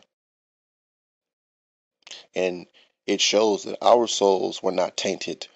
And 2.35 2.67
it 3.07 3.21
shows 3.21 3.65
that 3.65 3.79
our 3.83 4.07
souls 4.07 4.63
were 4.63 4.73
not 4.73 4.97
tainted, 4.97 5.47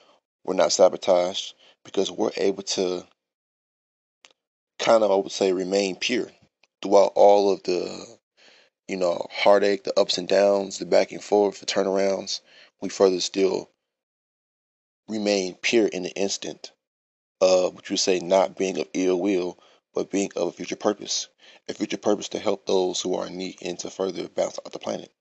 were 0.45 0.55
not 0.55 0.73
sabotaged, 0.73 1.55
because 1.85 2.11
we're 2.11 2.33
able 2.37 2.63
to 2.63 3.07
kind 4.79 5.03
of, 5.03 5.11
I 5.11 5.15
would 5.15 5.33
say, 5.33 5.53
remain 5.53 5.97
pure 5.97 6.31
throughout 6.83 7.13
all 7.15 7.53
of 7.53 7.63
the, 7.63 8.19
you 8.87 8.97
know, 8.97 9.27
heartache, 9.31 9.85
the 9.85 9.99
ups 9.99 10.19
and 10.19 10.29
downs, 10.29 10.79
the 10.79 10.87
back 10.87 11.13
and 11.13 11.23
forth, 11.23 11.61
the 11.61 11.67
turnarounds. 11.67 12.41
We 12.81 12.91
further 12.91 13.21
still 13.21 13.71
remain 15.09 15.55
pure 15.55 15.87
in 15.87 16.03
the 16.03 16.13
instant 16.13 16.71
of, 17.41 17.75
what 17.75 17.91
you 17.91 17.97
say, 17.97 18.21
not 18.21 18.57
being 18.57 18.79
of 18.81 18.89
ill 18.95 19.21
will, 19.21 19.59
but 19.95 20.11
being 20.11 20.31
of 20.37 20.49
a 20.49 20.53
future 20.53 20.77
purpose. 20.77 21.29
A 21.69 21.75
future 21.75 21.99
purpose 21.99 22.31
to 22.31 22.39
help 22.39 22.67
those 22.67 23.01
who 23.01 23.15
are 23.15 23.27
in 23.27 23.37
need 23.37 23.57
and 23.63 23.79
to 23.81 23.91
further 23.91 24.29
balance 24.29 24.59
out 24.65 24.73
the 24.73 24.79
planet. 24.79 25.13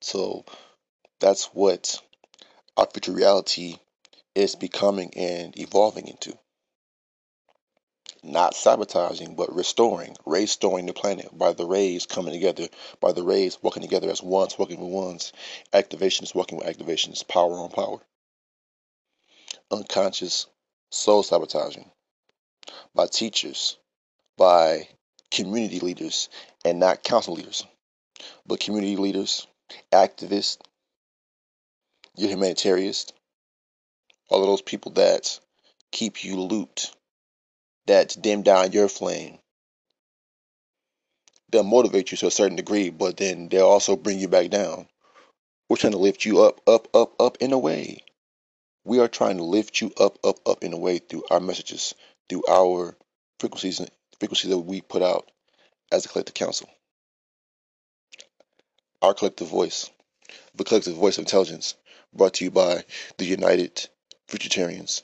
So 0.00 0.44
that's 1.20 1.46
what 1.46 2.00
our 2.76 2.86
future 2.86 3.12
reality 3.12 3.76
is 4.34 4.54
becoming 4.54 5.12
and 5.16 5.58
evolving 5.58 6.08
into. 6.08 6.38
Not 8.22 8.54
sabotaging, 8.54 9.36
but 9.36 9.54
restoring, 9.54 10.16
restoring 10.26 10.86
the 10.86 10.92
planet 10.92 11.28
by 11.36 11.52
the 11.52 11.66
rays 11.66 12.06
coming 12.06 12.32
together, 12.32 12.68
by 13.00 13.12
the 13.12 13.22
rays 13.22 13.58
working 13.62 13.82
together 13.82 14.10
as 14.10 14.22
ones, 14.22 14.58
working 14.58 14.80
with 14.80 14.90
ones. 14.90 15.32
Activations 15.72 16.34
working 16.34 16.58
with 16.58 16.66
activations, 16.66 17.26
power 17.26 17.52
on 17.52 17.70
power. 17.70 18.00
Unconscious 19.70 20.46
soul 20.90 21.22
sabotaging 21.22 21.90
by 22.94 23.06
teachers, 23.06 23.78
by 24.36 24.88
community 25.30 25.80
leaders, 25.80 26.28
and 26.64 26.78
not 26.80 27.04
council 27.04 27.34
leaders, 27.34 27.64
but 28.46 28.60
community 28.60 28.96
leaders, 28.96 29.46
activists, 29.92 30.58
your 32.16 32.30
humanitarians, 32.30 33.12
all 34.28 34.40
of 34.40 34.46
those 34.46 34.62
people 34.62 34.92
that 34.92 35.38
keep 35.92 36.24
you 36.24 36.40
looped, 36.40 36.94
that 37.86 38.16
dim 38.20 38.42
down 38.42 38.72
your 38.72 38.88
flame. 38.88 39.38
They'll 41.50 41.62
motivate 41.62 42.10
you 42.10 42.18
to 42.18 42.26
a 42.26 42.30
certain 42.30 42.56
degree, 42.56 42.90
but 42.90 43.16
then 43.16 43.48
they'll 43.48 43.66
also 43.66 43.96
bring 43.96 44.18
you 44.18 44.28
back 44.28 44.50
down. 44.50 44.88
We're 45.68 45.76
trying 45.76 45.92
to 45.92 45.98
lift 45.98 46.24
you 46.24 46.42
up, 46.42 46.60
up, 46.66 46.88
up, 46.94 47.20
up 47.20 47.36
in 47.40 47.52
a 47.52 47.58
way. 47.58 48.02
We 48.86 49.00
are 49.00 49.08
trying 49.08 49.38
to 49.38 49.42
lift 49.42 49.80
you 49.80 49.90
up, 49.98 50.16
up, 50.24 50.38
up 50.46 50.62
in 50.62 50.72
a 50.72 50.78
way 50.78 50.98
through 50.98 51.24
our 51.28 51.40
messages, 51.40 51.92
through 52.28 52.44
our 52.48 52.96
frequencies, 53.40 53.80
frequencies 54.20 54.50
that 54.50 54.58
we 54.58 54.80
put 54.80 55.02
out 55.02 55.28
as 55.90 56.06
a 56.06 56.08
collective 56.08 56.36
council. 56.36 56.70
Our 59.02 59.12
collective 59.12 59.48
voice, 59.48 59.90
the 60.54 60.62
collective 60.62 60.94
voice 60.94 61.18
of 61.18 61.22
intelligence, 61.22 61.74
brought 62.14 62.34
to 62.34 62.44
you 62.44 62.52
by 62.52 62.84
the 63.18 63.24
United 63.24 63.88
Futuritarians. 64.28 65.02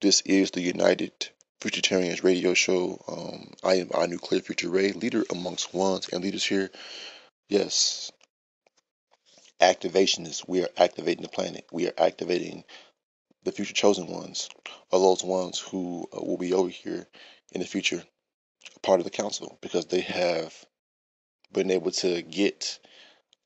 This 0.00 0.20
is 0.22 0.50
the 0.50 0.60
United 0.60 1.12
Futuritarians 1.60 2.24
radio 2.24 2.52
show. 2.52 3.00
Um, 3.06 3.54
I 3.62 3.76
am 3.76 3.90
our 3.94 4.08
nuclear 4.08 4.40
future 4.40 4.68
ray, 4.68 4.90
leader 4.90 5.22
amongst 5.30 5.72
ones 5.72 6.08
and 6.12 6.24
leaders 6.24 6.44
here. 6.44 6.68
Yes, 7.48 8.10
activation 9.62 10.26
is 10.26 10.44
we 10.46 10.62
are 10.62 10.70
activating 10.76 11.22
the 11.22 11.28
planet. 11.28 11.66
We 11.72 11.88
are 11.88 11.94
activating 11.96 12.64
the 13.44 13.52
future 13.52 13.74
chosen 13.74 14.06
ones, 14.06 14.48
or 14.90 15.00
those 15.00 15.24
ones 15.24 15.58
who 15.58 16.08
uh, 16.12 16.20
will 16.22 16.38
be 16.38 16.52
over 16.52 16.68
here 16.68 17.06
in 17.52 17.60
the 17.60 17.66
future, 17.66 18.02
part 18.82 19.00
of 19.00 19.04
the 19.04 19.10
council, 19.10 19.58
because 19.60 19.86
they 19.86 20.00
have 20.00 20.54
been 21.52 21.70
able 21.70 21.90
to 21.90 22.22
get 22.22 22.78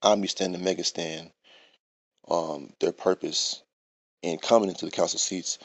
Omnistan 0.02 0.54
and 0.54 0.64
Megastan 0.64 1.30
um, 2.28 2.72
their 2.80 2.92
purpose 2.92 3.62
in 4.22 4.38
coming 4.38 4.68
into 4.68 4.84
the 4.84 4.90
council 4.90 5.18
seats, 5.18 5.58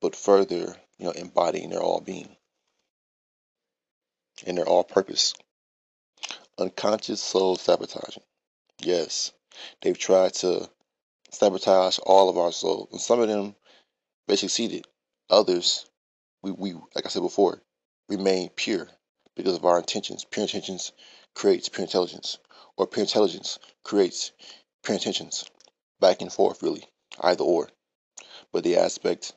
but 0.00 0.14
further, 0.14 0.76
you 0.98 1.06
know, 1.06 1.12
embodying 1.12 1.70
their 1.70 1.80
all 1.80 2.00
being 2.00 2.36
and 4.46 4.58
their 4.58 4.66
all 4.66 4.84
purpose. 4.84 5.34
Unconscious 6.58 7.20
soul 7.20 7.56
sabotaging. 7.56 8.22
Yes, 8.80 9.32
they've 9.82 9.98
tried 9.98 10.34
to 10.34 10.68
sabotage 11.30 11.98
all 12.04 12.28
of 12.28 12.38
our 12.38 12.52
souls, 12.52 12.88
and 12.92 13.00
some 13.00 13.20
of 13.20 13.28
them 13.28 13.54
they 14.28 14.36
succeeded. 14.36 14.86
Others, 15.30 15.86
we, 16.42 16.50
we 16.52 16.72
like 16.94 17.06
I 17.06 17.08
said 17.08 17.22
before, 17.22 17.62
remain 18.08 18.50
pure 18.50 18.88
because 19.34 19.56
of 19.56 19.64
our 19.64 19.78
intentions. 19.78 20.24
Pure 20.24 20.44
intentions 20.44 20.92
creates 21.34 21.68
pure 21.68 21.84
intelligence, 21.84 22.38
or 22.76 22.86
pure 22.86 23.04
intelligence 23.04 23.58
creates 23.84 24.32
pure 24.82 24.96
intentions 24.96 25.44
back 26.00 26.22
and 26.22 26.32
forth, 26.32 26.62
really, 26.62 26.84
either 27.20 27.44
or. 27.44 27.68
But 28.52 28.64
the 28.64 28.76
aspect 28.76 29.32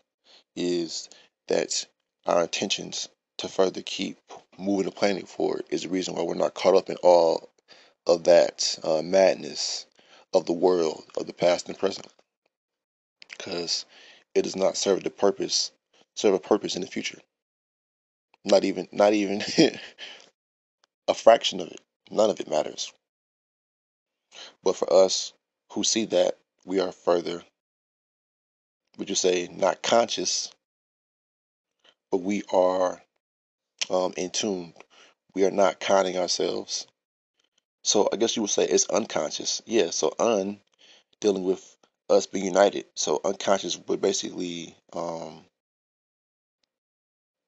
is 0.56 1.10
that 1.48 1.86
our 2.26 2.44
intentions 2.44 3.10
to 3.38 3.48
further 3.48 3.82
keep 3.82 4.18
moving 4.58 4.86
the 4.86 4.92
planet 4.92 5.28
forward 5.28 5.64
is 5.70 5.84
the 5.84 5.90
reason 5.90 6.16
why 6.16 6.24
we're 6.24 6.36
not 6.36 6.54
caught 6.54 6.76
up 6.76 6.90
in 6.90 6.98
all 6.98 7.50
of 8.06 8.26
that 8.26 8.78
uh, 8.84 9.02
madness 9.02 9.86
of 10.34 10.46
the 10.46 10.54
world 10.54 11.04
of 11.18 11.28
the 11.28 11.34
past 11.34 11.68
and 11.68 11.78
present. 11.78 12.08
Because 13.30 13.86
it 14.36 14.44
does 14.44 14.56
not 14.56 14.78
serve 14.78 15.04
the 15.04 15.10
purpose, 15.10 15.72
serve 16.16 16.34
a 16.34 16.40
purpose 16.40 16.76
in 16.76 16.82
the 16.82 16.88
future. 16.88 17.20
Not 18.46 18.64
even, 18.64 18.88
not 18.92 19.14
even 19.14 19.44
a 21.08 21.14
fraction 21.14 21.60
of 21.60 21.68
it. 21.68 21.82
None 22.12 22.30
of 22.30 22.40
it 22.40 22.50
matters. 22.50 22.92
But 24.64 24.76
for 24.76 24.92
us 24.92 25.34
who 25.74 25.84
see 25.84 26.06
that 26.06 26.38
we 26.66 26.80
are 26.80 26.92
further, 26.92 27.44
would 28.98 29.10
you 29.10 29.16
say, 29.16 29.50
not 29.52 29.82
conscious, 29.82 30.52
but 32.12 32.18
we 32.22 32.44
are 32.52 33.02
um, 33.90 34.14
in 34.18 34.30
tune. 34.30 34.74
We 35.36 35.46
are 35.46 35.52
not 35.52 35.80
counting 35.80 36.18
ourselves. 36.18 36.88
So 37.90 38.08
I 38.14 38.18
guess 38.18 38.36
you 38.36 38.44
would 38.44 38.52
say 38.52 38.66
it's 38.66 38.88
unconscious. 38.90 39.64
Yeah, 39.66 39.90
so 39.90 40.14
un 40.20 40.60
dealing 41.22 41.44
with 41.44 41.76
us 42.08 42.28
being 42.28 42.46
united. 42.46 42.86
So 42.94 43.20
unconscious 43.26 43.80
would 43.88 44.00
basically 44.00 44.76
um, 44.94 45.44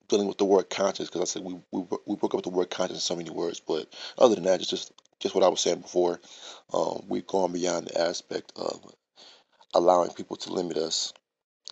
dealing 0.07 0.27
with 0.27 0.39
the 0.39 0.45
word 0.45 0.71
conscious 0.71 1.09
because 1.09 1.21
I 1.21 1.25
said 1.25 1.43
we, 1.43 1.61
we 1.71 1.83
we 2.07 2.15
broke 2.15 2.33
up 2.33 2.41
the 2.41 2.49
word 2.49 2.71
conscious 2.71 2.97
in 2.97 3.01
so 3.01 3.15
many 3.15 3.29
words. 3.29 3.59
But 3.59 3.93
other 4.17 4.33
than 4.33 4.45
that, 4.45 4.61
it's 4.61 4.69
just 4.71 4.91
just 5.19 5.35
what 5.35 5.43
I 5.43 5.47
was 5.47 5.61
saying 5.61 5.81
before. 5.81 6.19
Um, 6.73 7.03
we've 7.07 7.27
gone 7.27 7.51
beyond 7.51 7.89
the 7.89 8.01
aspect 8.01 8.51
of 8.55 8.95
allowing 9.75 10.09
people 10.09 10.37
to 10.37 10.53
limit 10.53 10.77
us, 10.77 11.13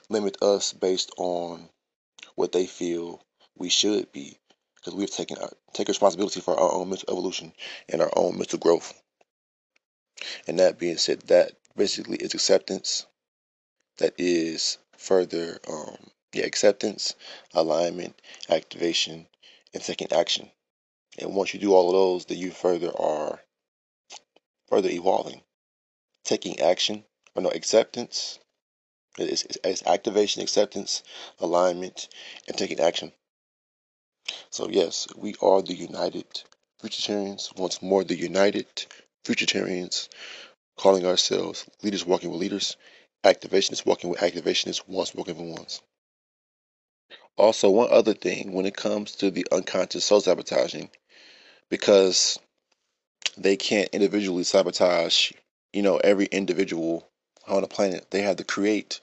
limit 0.10 0.44
us 0.44 0.74
based 0.74 1.12
on 1.18 1.70
what 2.36 2.52
they 2.54 2.68
feel 2.68 3.22
we 3.58 3.70
should 3.70 4.12
be, 4.12 4.39
because 4.80 4.96
we've 4.96 5.12
taken 5.12 5.38
our, 5.38 5.50
take 5.74 5.88
responsibility 5.88 6.40
for 6.40 6.60
our 6.60 6.72
own 6.74 6.90
mental 6.90 7.12
evolution 7.12 7.54
and 7.90 8.02
our 8.02 8.12
own 8.16 8.38
mental 8.38 8.60
growth. 8.60 9.02
And 10.48 10.60
that 10.60 10.80
being 10.80 10.98
said, 10.98 11.22
that 11.24 11.54
basically 11.76 12.18
is 12.18 12.34
acceptance. 12.34 13.06
That 13.98 14.14
is 14.18 14.78
further, 14.98 15.60
um, 15.68 15.98
yeah, 16.34 16.46
acceptance, 16.46 17.16
alignment, 17.54 18.22
activation, 18.50 19.28
and 19.74 19.84
taking 19.84 20.12
action. 20.12 20.50
And 21.18 21.36
once 21.36 21.54
you 21.54 21.60
do 21.60 21.74
all 21.74 21.88
of 21.88 21.94
those, 21.94 22.26
then 22.26 22.38
you 22.38 22.52
further 22.52 22.92
are 22.98 23.42
further 24.68 24.90
evolving. 24.90 25.42
Taking 26.24 26.60
action 26.60 27.04
or 27.36 27.42
no 27.42 27.50
acceptance. 27.50 28.40
It's, 29.18 29.46
it's 29.64 29.86
activation, 29.86 30.42
acceptance, 30.42 31.04
alignment, 31.40 32.08
and 32.48 32.58
taking 32.58 32.80
action. 32.80 33.12
So 34.50 34.70
yes, 34.70 35.08
we 35.16 35.36
are 35.42 35.62
the 35.62 35.74
United 35.76 36.26
Futuritarians. 36.82 37.58
Once 37.58 37.82
more, 37.82 38.04
the 38.04 38.18
United 38.18 38.68
Futuritarians, 39.26 40.10
calling 40.78 41.06
ourselves 41.06 41.66
leaders 41.84 42.06
walking 42.06 42.32
with 42.32 42.40
leaders. 42.40 42.78
Activationists 43.24 43.86
walking 43.86 44.10
with 44.10 44.20
activationists. 44.20 44.88
Ones 44.88 45.14
walking 45.14 45.38
with 45.38 45.58
ones. 45.58 45.82
Also, 47.38 47.70
one 47.70 47.90
other 47.92 48.14
thing 48.14 48.54
when 48.54 48.66
it 48.66 48.76
comes 48.76 49.16
to 49.16 49.32
the 49.32 49.46
unconscious 49.52 50.06
soul 50.06 50.22
sabotaging, 50.22 50.90
because 51.70 52.38
they 53.38 53.56
can't 53.56 53.90
individually 53.94 54.44
sabotage, 54.44 55.32
you 55.74 55.82
know, 55.82 55.98
every 55.98 56.26
individual 56.26 57.08
on 57.48 57.62
the 57.62 57.68
planet. 57.68 58.12
They 58.12 58.22
had 58.22 58.38
to 58.40 58.44
create 58.44 59.00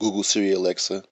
Google, 0.00 0.22
Siri, 0.22 0.52
Alexa, 0.52 1.04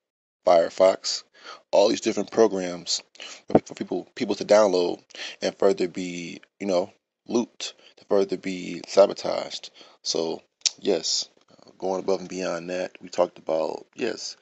Firefox, 0.46 1.24
all 1.70 1.88
these 1.88 2.00
different 2.00 2.31
programs 2.31 3.03
for 3.48 3.74
people 3.74 4.09
people 4.14 4.35
to 4.35 4.44
download 4.44 5.03
and 5.42 5.57
further 5.59 5.88
be, 5.88 6.40
you 6.59 6.66
know, 6.66 6.92
looped, 7.26 7.74
to 7.96 8.05
further 8.07 8.37
be 8.37 8.81
sabotaged. 8.87 9.70
So, 10.03 10.42
yes, 10.79 11.29
uh, 11.50 11.70
going 11.79 12.00
above 12.00 12.20
and 12.20 12.29
beyond 12.29 12.70
that. 12.70 12.92
We 13.00 13.09
talked 13.09 13.38
about 13.38 13.87
yes, 13.94 14.37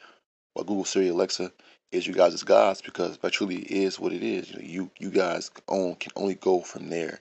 what 0.54 0.66
Google 0.66 0.84
Siri 0.84 1.08
Alexa 1.08 1.52
is 1.92 2.06
you 2.06 2.14
guys' 2.14 2.42
gods 2.42 2.82
because 2.82 3.16
that 3.18 3.32
truly 3.32 3.56
is 3.56 3.98
what 3.98 4.12
it 4.12 4.22
is. 4.22 4.50
You 4.50 4.56
know, 4.56 4.64
you 4.64 4.90
you 4.98 5.10
guys 5.10 5.50
own 5.68 5.96
can 5.96 6.12
only 6.16 6.34
go 6.34 6.60
from 6.60 6.90
there. 6.90 7.20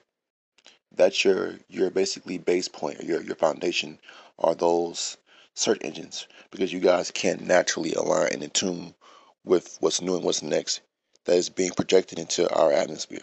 That's 0.94 1.24
your 1.24 1.54
your 1.68 1.90
basically 1.90 2.38
base 2.38 2.68
point 2.68 3.02
your 3.02 3.22
your 3.22 3.36
foundation 3.36 3.98
are 4.38 4.54
those 4.54 5.16
search 5.54 5.78
engines 5.82 6.26
because 6.50 6.72
you 6.72 6.80
guys 6.80 7.10
can't 7.10 7.46
naturally 7.46 7.92
align 7.94 8.42
and 8.42 8.54
tune 8.54 8.94
with 9.44 9.76
what's 9.80 10.00
new 10.00 10.16
and 10.16 10.24
what's 10.24 10.42
next 10.42 10.80
that 11.24 11.36
is 11.36 11.48
being 11.48 11.70
projected 11.70 12.18
into 12.18 12.50
our 12.54 12.72
atmosphere. 12.72 13.22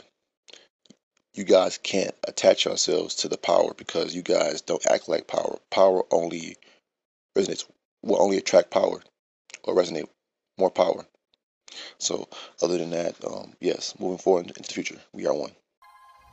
You 1.33 1.43
guys 1.43 1.77
can't 1.77 2.15
attach 2.27 2.65
yourselves 2.65 3.15
to 3.15 3.27
the 3.27 3.37
power 3.37 3.73
because 3.75 4.15
you 4.15 4.21
guys 4.21 4.61
don't 4.61 4.85
act 4.87 5.09
like 5.09 5.27
power. 5.27 5.57
Power 5.69 6.03
only 6.11 6.55
resonates 7.37 7.65
will 8.03 8.21
only 8.21 8.37
attract 8.37 8.71
power 8.71 9.01
or 9.63 9.75
resonate 9.75 10.07
more 10.57 10.71
power. 10.71 11.05
So, 11.97 12.29
other 12.61 12.77
than 12.77 12.91
that, 12.91 13.15
um, 13.25 13.53
yes, 13.59 13.95
moving 13.99 14.19
forward 14.19 14.47
into 14.47 14.61
the 14.61 14.71
future, 14.71 14.97
we 15.13 15.25
are 15.25 15.33
one. 15.33 15.51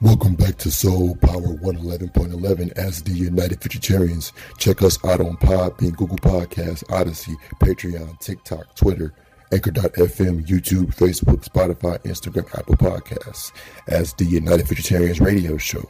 Welcome 0.02 0.34
back 0.34 0.58
to 0.58 0.70
Soul 0.70 1.16
Power 1.16 1.56
111.11 1.58 2.72
as 2.72 3.02
the 3.02 3.12
United 3.12 3.60
Futuritarians. 3.60 4.32
Check 4.58 4.82
us 4.82 5.02
out 5.04 5.20
on 5.20 5.36
Podbean, 5.36 5.96
Google 5.96 6.18
Podcasts, 6.18 6.84
Odyssey, 6.92 7.36
Patreon, 7.60 8.18
TikTok, 8.20 8.74
Twitter, 8.74 9.14
Anchor.fm, 9.52 10.46
YouTube, 10.46 10.94
Facebook, 10.94 11.44
Spotify, 11.44 11.98
Instagram, 12.04 12.48
Apple 12.58 12.76
Podcasts 12.76 13.52
as 13.86 14.14
the 14.14 14.24
United 14.24 14.66
Futuritarians 14.66 15.20
radio 15.20 15.58
show, 15.58 15.88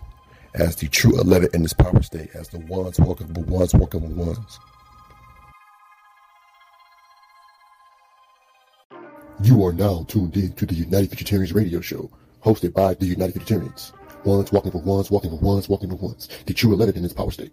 as 0.55 0.75
the 0.77 0.89
true 0.89 1.19
11 1.21 1.51
in 1.55 1.63
this 1.63 1.73
power 1.73 2.03
state, 2.03 2.31
as 2.35 2.49
the 2.49 2.59
ones 2.59 2.99
walking 2.99 3.33
the 3.33 3.41
ones 3.41 3.73
walking 3.73 4.01
the 4.01 4.15
ones. 4.15 4.59
You 9.45 9.65
are 9.65 9.73
now 9.73 10.05
tuned 10.09 10.37
in 10.37 10.53
to 10.55 10.67
the 10.67 10.75
United 10.75 11.11
Futuritarians 11.11 11.55
radio 11.55 11.81
show, 11.81 12.11
hosted 12.45 12.73
by 12.73 12.95
the 12.95 13.07
United 13.07 13.41
Futuritarians. 13.41 13.93
Ones 14.25 14.51
walking 14.53 14.73
for 14.73 14.83
ones, 14.83 15.11
walking 15.11 15.31
for 15.31 15.37
ones, 15.37 15.69
walking 15.69 15.91
for 15.91 15.97
ones. 15.97 16.29
The 16.47 16.55
true 16.55 16.73
11 16.73 16.97
in 16.97 17.03
this 17.03 17.13
power 17.13 17.31
state. 17.31 17.53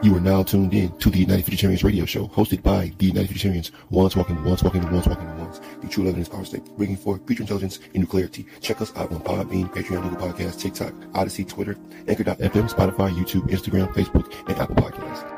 You 0.00 0.14
are 0.14 0.20
now 0.20 0.44
tuned 0.44 0.74
in 0.74 0.96
to 0.98 1.10
the 1.10 1.18
United 1.18 1.44
Futuritarians 1.44 1.82
radio 1.82 2.04
show, 2.04 2.28
hosted 2.28 2.62
by 2.62 2.92
the 2.98 3.06
United 3.06 3.30
Futuritarians. 3.34 3.72
Once 3.90 4.14
walking, 4.14 4.44
once 4.44 4.62
walking, 4.62 4.88
once 4.92 5.08
walking, 5.08 5.38
once. 5.38 5.60
The 5.80 5.88
true 5.88 6.06
evidence 6.06 6.28
power 6.28 6.44
state, 6.44 6.64
bringing 6.76 6.96
forth 6.96 7.26
future 7.26 7.42
intelligence 7.42 7.80
and 7.94 8.04
new 8.04 8.06
clarity. 8.06 8.46
Check 8.60 8.80
us 8.80 8.94
out 8.96 9.10
on 9.10 9.20
Podbean, 9.22 9.68
Patreon, 9.74 10.08
Google 10.08 10.28
Podcasts, 10.28 10.60
TikTok, 10.60 10.92
Odysee, 11.14 11.48
Twitter, 11.48 11.76
Anchor.fm, 12.06 12.70
Spotify, 12.72 13.12
YouTube, 13.12 13.48
Instagram, 13.50 13.92
Facebook, 13.92 14.32
and 14.48 14.56
Apple 14.60 14.76
Podcasts. 14.76 15.37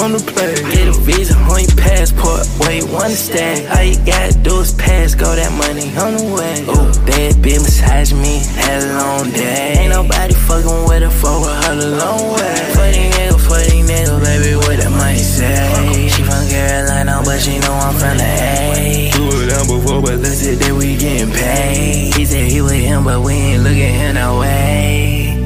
Wanna 0.00 0.16
play? 0.16 0.54
Get 0.72 0.88
a 0.88 0.92
visa 1.04 1.36
on 1.36 1.60
your 1.60 1.76
passport. 1.76 2.48
Where 2.56 2.72
you 2.72 2.86
wanna 2.86 3.10
stay? 3.10 3.68
All 3.68 3.84
you 3.84 4.00
gotta 4.06 4.32
do 4.32 4.60
is 4.60 4.72
pass. 4.72 5.14
Go 5.14 5.36
that 5.36 5.52
money 5.52 5.92
on 6.00 6.16
the 6.16 6.24
way. 6.32 6.64
Oh, 6.72 6.88
bad 7.04 7.34
bitch 7.44 7.60
massage 7.60 8.10
me. 8.14 8.40
Had 8.56 8.82
a 8.82 8.96
long 8.96 9.30
day. 9.30 9.76
Ain't 9.76 9.92
nobody 9.92 10.32
fucking 10.32 10.88
with 10.88 11.02
her 11.02 11.10
for 11.10 11.44
her 11.44 11.76
the 11.76 12.00
long 12.00 12.32
way. 12.32 12.56
Funny 12.72 13.12
nigga, 13.12 13.36
funny 13.44 13.84
nigga, 13.84 14.16
baby, 14.24 14.56
what 14.56 14.80
that 14.80 14.90
money 14.90 15.18
say? 15.18 16.08
She 16.08 16.22
from 16.22 16.48
Carolina, 16.48 17.20
but 17.22 17.38
she 17.38 17.58
know 17.58 17.74
I'm 17.76 17.92
from 17.92 18.16
the 18.16 18.24
A. 18.24 19.10
It 19.12 19.50
down 19.52 19.66
before, 19.68 20.00
but 20.00 20.16
let's 20.16 20.38
say 20.38 20.54
that 20.54 20.72
we 20.72 20.96
getting 20.96 21.30
paid. 21.30 22.14
He 22.14 22.24
said 22.24 22.50
he 22.50 22.62
with 22.62 22.72
him, 22.72 23.04
but 23.04 23.20
we 23.20 23.34
ain't 23.34 23.64
looking 23.64 23.92
him 24.00 24.14
no 24.14 24.40
way. 24.40 25.36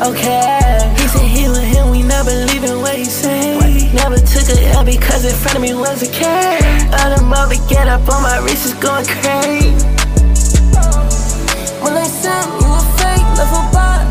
Okay. 0.00 0.65
Never 3.96 4.18
took 4.18 4.46
a 4.52 4.56
L 4.76 4.84
because 4.84 5.24
in 5.24 5.34
front 5.34 5.56
of 5.56 5.62
me 5.62 5.72
was 5.72 6.02
a 6.02 6.10
K. 6.12 6.22
Other 6.92 7.22
mother 7.24 7.56
get 7.66 7.88
up 7.88 8.06
on 8.12 8.22
my 8.22 8.38
wrist 8.44 8.66
is 8.66 8.74
going 8.74 9.06
crazy. 9.06 9.72
When 11.82 11.94
I 11.96 12.06
sent 12.06 12.46
you 12.60 12.68
a 12.76 12.82
fake, 12.98 13.28
left 13.38 13.56
a 13.56 13.62
bot. 13.72 14.04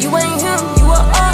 You 0.00 0.08
ain't 0.16 0.40
him, 0.40 0.60
you 0.78 0.86
a 0.88 1.00
op, 1.24 1.31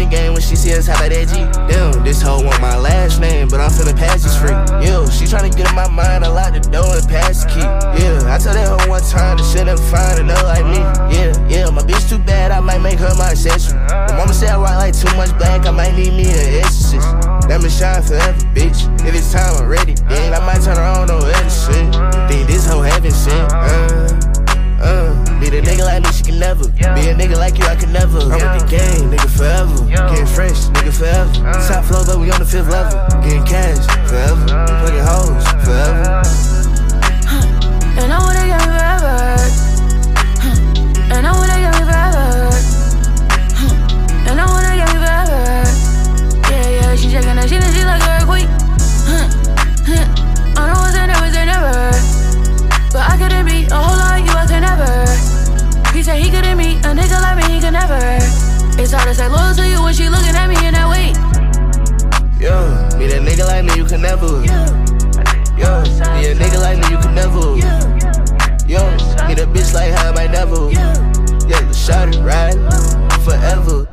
game 0.00 0.32
when 0.32 0.40
she 0.42 0.56
see 0.56 0.72
us 0.72 0.88
out 0.88 0.98
that 0.98 1.28
G. 1.28 1.44
Damn, 1.68 2.04
this 2.04 2.22
hoe 2.22 2.42
want 2.42 2.60
my 2.60 2.76
last 2.76 3.20
name, 3.20 3.48
but 3.48 3.60
I'm 3.60 3.70
feeling 3.70 3.96
past 3.96 4.24
this 4.24 4.36
free. 4.36 4.56
Yeah, 4.80 5.04
she 5.10 5.24
tryna 5.24 5.54
get 5.54 5.68
in 5.68 5.74
my 5.74 5.88
mind, 5.88 6.24
I 6.24 6.28
lock 6.28 6.52
the 6.54 6.60
door 6.60 6.96
and 6.96 7.08
pass 7.08 7.44
the 7.44 7.50
key. 7.50 7.66
Yeah, 8.00 8.32
I 8.32 8.38
tell 8.38 8.54
that 8.54 8.68
hoe 8.68 8.88
one 8.88 9.02
time 9.02 9.36
the 9.36 9.44
shit 9.44 9.68
ain't 9.68 9.80
fine 9.92 10.20
enough 10.20 10.42
like 10.44 10.64
me. 10.64 10.80
Yeah, 11.12 11.32
yeah, 11.48 11.70
my 11.70 11.82
bitch 11.82 12.08
too 12.08 12.18
bad, 12.18 12.50
I 12.50 12.60
might 12.60 12.80
make 12.80 12.98
her 12.98 13.12
my 13.16 13.30
accessory. 13.32 13.78
My 13.88 14.16
mama 14.16 14.32
said 14.32 14.50
I 14.50 14.58
rock 14.58 14.80
like 14.80 14.96
too 14.96 15.12
much 15.16 15.36
black, 15.36 15.66
I 15.66 15.70
might 15.70 15.94
need 15.94 16.16
me 16.16 16.26
an 16.32 16.64
exorcist. 16.64 17.08
Let 17.48 17.60
me 17.60 17.68
shine 17.68 18.02
forever, 18.02 18.40
bitch. 18.56 18.88
If 19.06 19.14
it's 19.14 19.32
time, 19.32 19.56
I'm 19.60 19.68
ready. 19.68 19.94
Then 20.08 20.32
I 20.32 20.40
might 20.46 20.62
turn 20.62 20.78
around 20.78 21.10
on, 21.10 21.20
no 21.20 21.26
other 21.26 21.50
shit. 21.50 21.92
Think 22.28 22.48
this 22.48 22.66
hoe 22.66 22.82
heaven 22.82 23.10
sent. 23.10 23.52
Uh, 23.52 24.08
uh, 24.80 25.21
be 25.42 25.50
the 25.50 25.60
nigga 25.60 25.84
like 25.84 26.02
me, 26.04 26.12
she 26.12 26.22
can 26.22 26.38
never. 26.38 26.68
Be 26.70 27.10
a 27.10 27.14
nigga 27.18 27.36
like 27.36 27.58
you, 27.58 27.66
I 27.66 27.74
can 27.74 27.92
never. 27.92 28.18
I'm 28.30 28.38
with 28.38 28.62
the 28.62 28.66
game, 28.70 29.10
nigga 29.10 29.26
forever. 29.26 29.74
Getting 29.90 30.26
fresh, 30.26 30.70
nigga 30.70 30.94
forever. 30.94 31.32
Top 31.66 31.84
floor, 31.84 32.06
but 32.06 32.20
we 32.20 32.30
on 32.30 32.38
the 32.38 32.46
fifth 32.46 32.70
level. 32.70 32.94
Getting 33.26 33.42
cash 33.42 33.82
forever. 34.06 34.38
Fucking 34.46 35.02
hoes 35.02 35.42
forever. 35.66 36.22
And 37.98 38.12
I 38.14 38.18
wanna 38.22 38.46
get 38.46 38.62
me 38.62 38.70
forever. 38.70 39.18
Huh. 40.38 41.10
And 41.10 41.26
I 41.26 41.32
wanna 41.34 41.58
get 41.58 41.74
forever. 41.74 42.54
Huh. 43.58 44.30
And 44.30 44.38
I 44.38 44.46
wanna 44.46 44.78
get 44.78 44.90
forever. 44.94 45.42
Yeah, 46.54 46.70
yeah, 46.70 46.94
she 46.94 47.10
shaking 47.10 47.34
that 47.34 47.50
shit 47.50 47.58
and 47.58 47.74
she 47.74 47.82
like 47.82 48.02
a. 48.06 48.22
Huh. 49.10 49.26
I 50.54 50.70
know 50.70 50.86
it's 50.86 50.94
a 50.94 51.02
never, 51.10 51.28
say 51.34 51.44
never. 51.50 51.90
But 52.94 53.10
I 53.10 53.18
couldn't 53.18 53.46
be 53.46 53.66
a 53.66 53.74
whole 53.74 53.98
lot 53.98 54.20
of 54.20 54.26
you, 54.26 54.32
I 54.32 54.46
could 54.46 54.62
never. 54.62 55.31
He 56.02 56.06
said 56.06 56.18
he 56.18 56.30
couldn't 56.30 56.58
meet 56.58 56.78
a 56.78 56.88
nigga 56.88 57.22
like 57.22 57.36
me, 57.36 57.54
he 57.54 57.60
could 57.60 57.74
never. 57.74 57.96
It's 58.76 58.90
hard 58.90 59.06
to 59.06 59.14
say 59.14 59.28
loyal 59.28 59.54
to 59.54 59.68
you 59.68 59.80
when 59.84 59.94
she 59.94 60.08
looking 60.08 60.34
at 60.34 60.48
me 60.48 60.56
in 60.66 60.74
that 60.74 60.90
way. 60.90 61.14
Yo, 62.42 62.58
be 62.98 63.04
a 63.04 63.20
nigga 63.20 63.46
like 63.46 63.64
me, 63.64 63.76
you 63.76 63.84
can 63.84 64.02
never. 64.02 64.26
Yo, 65.54 65.84
be 66.18 66.26
a 66.26 66.34
nigga 66.34 66.60
like 66.60 66.78
me, 66.80 66.90
you 66.90 66.98
can 66.98 67.14
never. 67.14 67.54
Yo, 68.66 68.82
need 69.28 69.38
a 69.38 69.46
bitch 69.46 69.72
like 69.74 69.92
her, 69.92 70.08
I 70.08 70.12
might 70.12 70.32
never. 70.32 70.72
Yeah, 71.46 71.70
shot 71.70 72.08
it 72.12 72.18
right 72.18 72.58
forever. 73.22 73.91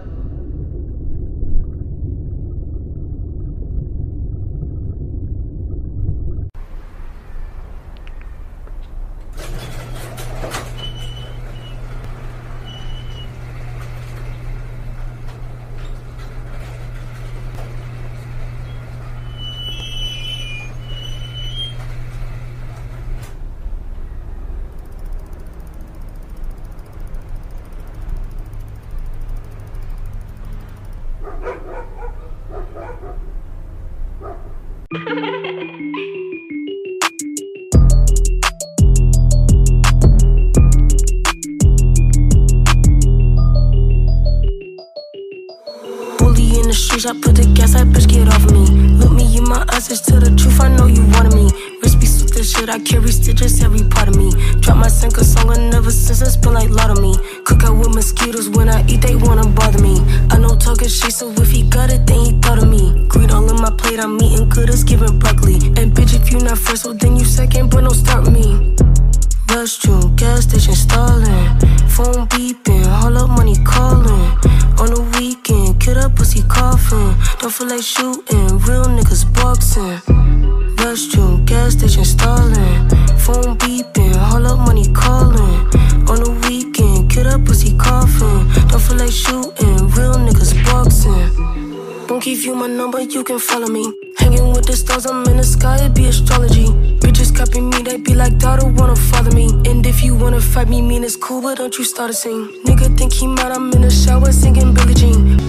Won't 92.19 92.25
give 92.25 92.43
you 92.43 92.53
my 92.53 92.67
number, 92.67 92.99
you 92.99 93.23
can 93.23 93.39
follow 93.39 93.67
me. 93.67 93.93
Hanging 94.17 94.49
with 94.49 94.65
the 94.65 94.75
stars, 94.75 95.05
I'm 95.05 95.25
in 95.27 95.37
the 95.37 95.43
sky, 95.45 95.77
it 95.85 95.95
be 95.95 96.07
astrology. 96.07 96.65
Bitches 96.99 97.33
copy 97.33 97.61
me, 97.61 97.81
they 97.81 97.95
be 97.95 98.13
like, 98.13 98.37
daughter 98.39 98.67
wanna 98.67 98.97
follow 98.97 99.31
me. 99.31 99.47
And 99.65 99.85
if 99.85 100.03
you 100.03 100.17
wanna 100.17 100.41
fight 100.41 100.67
me, 100.67 100.81
mean 100.81 101.05
it's 101.05 101.15
cool, 101.15 101.41
but 101.41 101.59
don't 101.59 101.77
you 101.77 101.85
start 101.85 102.09
a 102.09 102.13
scene. 102.13 102.49
Nigga 102.65 102.97
think 102.97 103.13
he 103.13 103.25
mad, 103.25 103.53
I'm 103.53 103.71
in 103.71 103.83
the 103.83 103.89
shower 103.89 104.33
singing 104.33 104.73
Billie 104.73 104.95
Jean. 104.95 105.48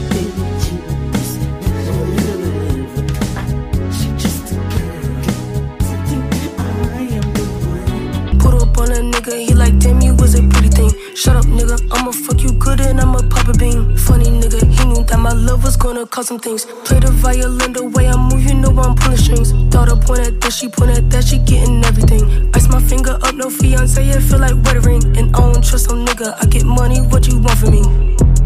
Nigga, 9.20 9.38
he 9.38 9.54
like, 9.54 9.78
damn, 9.78 10.00
you 10.00 10.14
was 10.14 10.34
a 10.34 10.42
pretty 10.42 10.68
thing. 10.68 10.90
Shut 11.14 11.36
up, 11.36 11.44
nigga, 11.44 11.76
I'ma 11.92 12.10
fuck 12.12 12.40
you 12.40 12.52
good 12.52 12.80
and 12.80 13.00
I'ma 13.00 13.20
pop 13.28 13.48
a 13.48 13.52
bean. 13.52 13.96
Funny 13.96 14.26
nigga, 14.26 14.60
he 14.62 14.84
knew 14.86 15.04
that 15.04 15.18
my 15.18 15.32
love 15.32 15.64
was 15.64 15.76
gonna 15.76 16.06
cause 16.06 16.28
some 16.28 16.38
things. 16.38 16.64
Play 16.84 17.00
the 17.00 17.10
violin 17.10 17.72
the 17.72 17.84
way 17.84 18.08
I 18.08 18.16
move, 18.16 18.42
you 18.42 18.54
know 18.54 18.70
I'm 18.80 18.94
pulling 18.94 19.18
strings. 19.18 19.52
Daughter 19.70 19.96
point 19.96 20.20
at 20.20 20.40
this, 20.40 20.56
she 20.56 20.68
point 20.68 20.92
at 20.92 21.10
that, 21.10 21.24
she 21.24 21.38
getting 21.38 21.84
everything. 21.84 22.50
Ice 22.54 22.68
my 22.68 22.80
finger 22.80 23.18
up, 23.22 23.34
no 23.34 23.50
fiance, 23.50 24.02
it 24.02 24.20
feel 24.22 24.38
like 24.38 24.56
wedding. 24.64 25.04
And 25.16 25.34
I 25.36 25.52
don't 25.52 25.64
trust 25.64 25.86
some 25.86 26.04
nigga, 26.04 26.34
I 26.40 26.46
get 26.46 26.64
money, 26.64 27.00
what 27.00 27.26
you 27.28 27.38
want 27.38 27.58
from 27.58 27.70
me? 27.70 28.39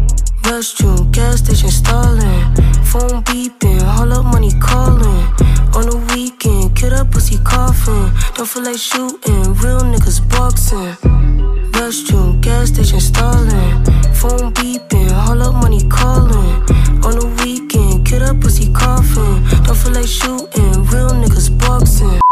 Restroom, 0.45 1.11
gas 1.11 1.39
station 1.39 1.71
stalling. 1.71 2.53
Phone 2.85 3.23
beeping, 3.23 3.81
all 3.81 4.13
up 4.13 4.25
money 4.25 4.51
calling. 4.59 5.25
On 5.73 5.89
the 5.89 5.97
weekend, 6.13 6.75
kid 6.75 6.93
up 6.93 7.09
pussy 7.09 7.39
coughing. 7.43 8.11
Don't 8.35 8.47
feel 8.47 8.61
like 8.61 8.77
shooting, 8.77 9.43
real 9.55 9.81
niggas 9.81 10.21
boxing. 10.29 10.93
Restroom, 11.73 12.41
gas 12.41 12.69
station 12.69 12.99
stalling. 12.99 13.83
Phone 14.13 14.53
beeping, 14.53 15.11
all 15.11 15.41
up 15.41 15.55
money 15.55 15.81
calling. 15.89 16.61
On 17.03 17.17
the 17.17 17.25
weekend, 17.43 18.05
kid 18.05 18.21
up 18.21 18.39
pussy 18.39 18.71
coughing. 18.71 19.41
Don't 19.63 19.75
feel 19.75 19.93
like 19.93 20.05
shooting, 20.05 20.73
real 20.93 21.09
niggas 21.09 21.49
boxing. 21.57 22.24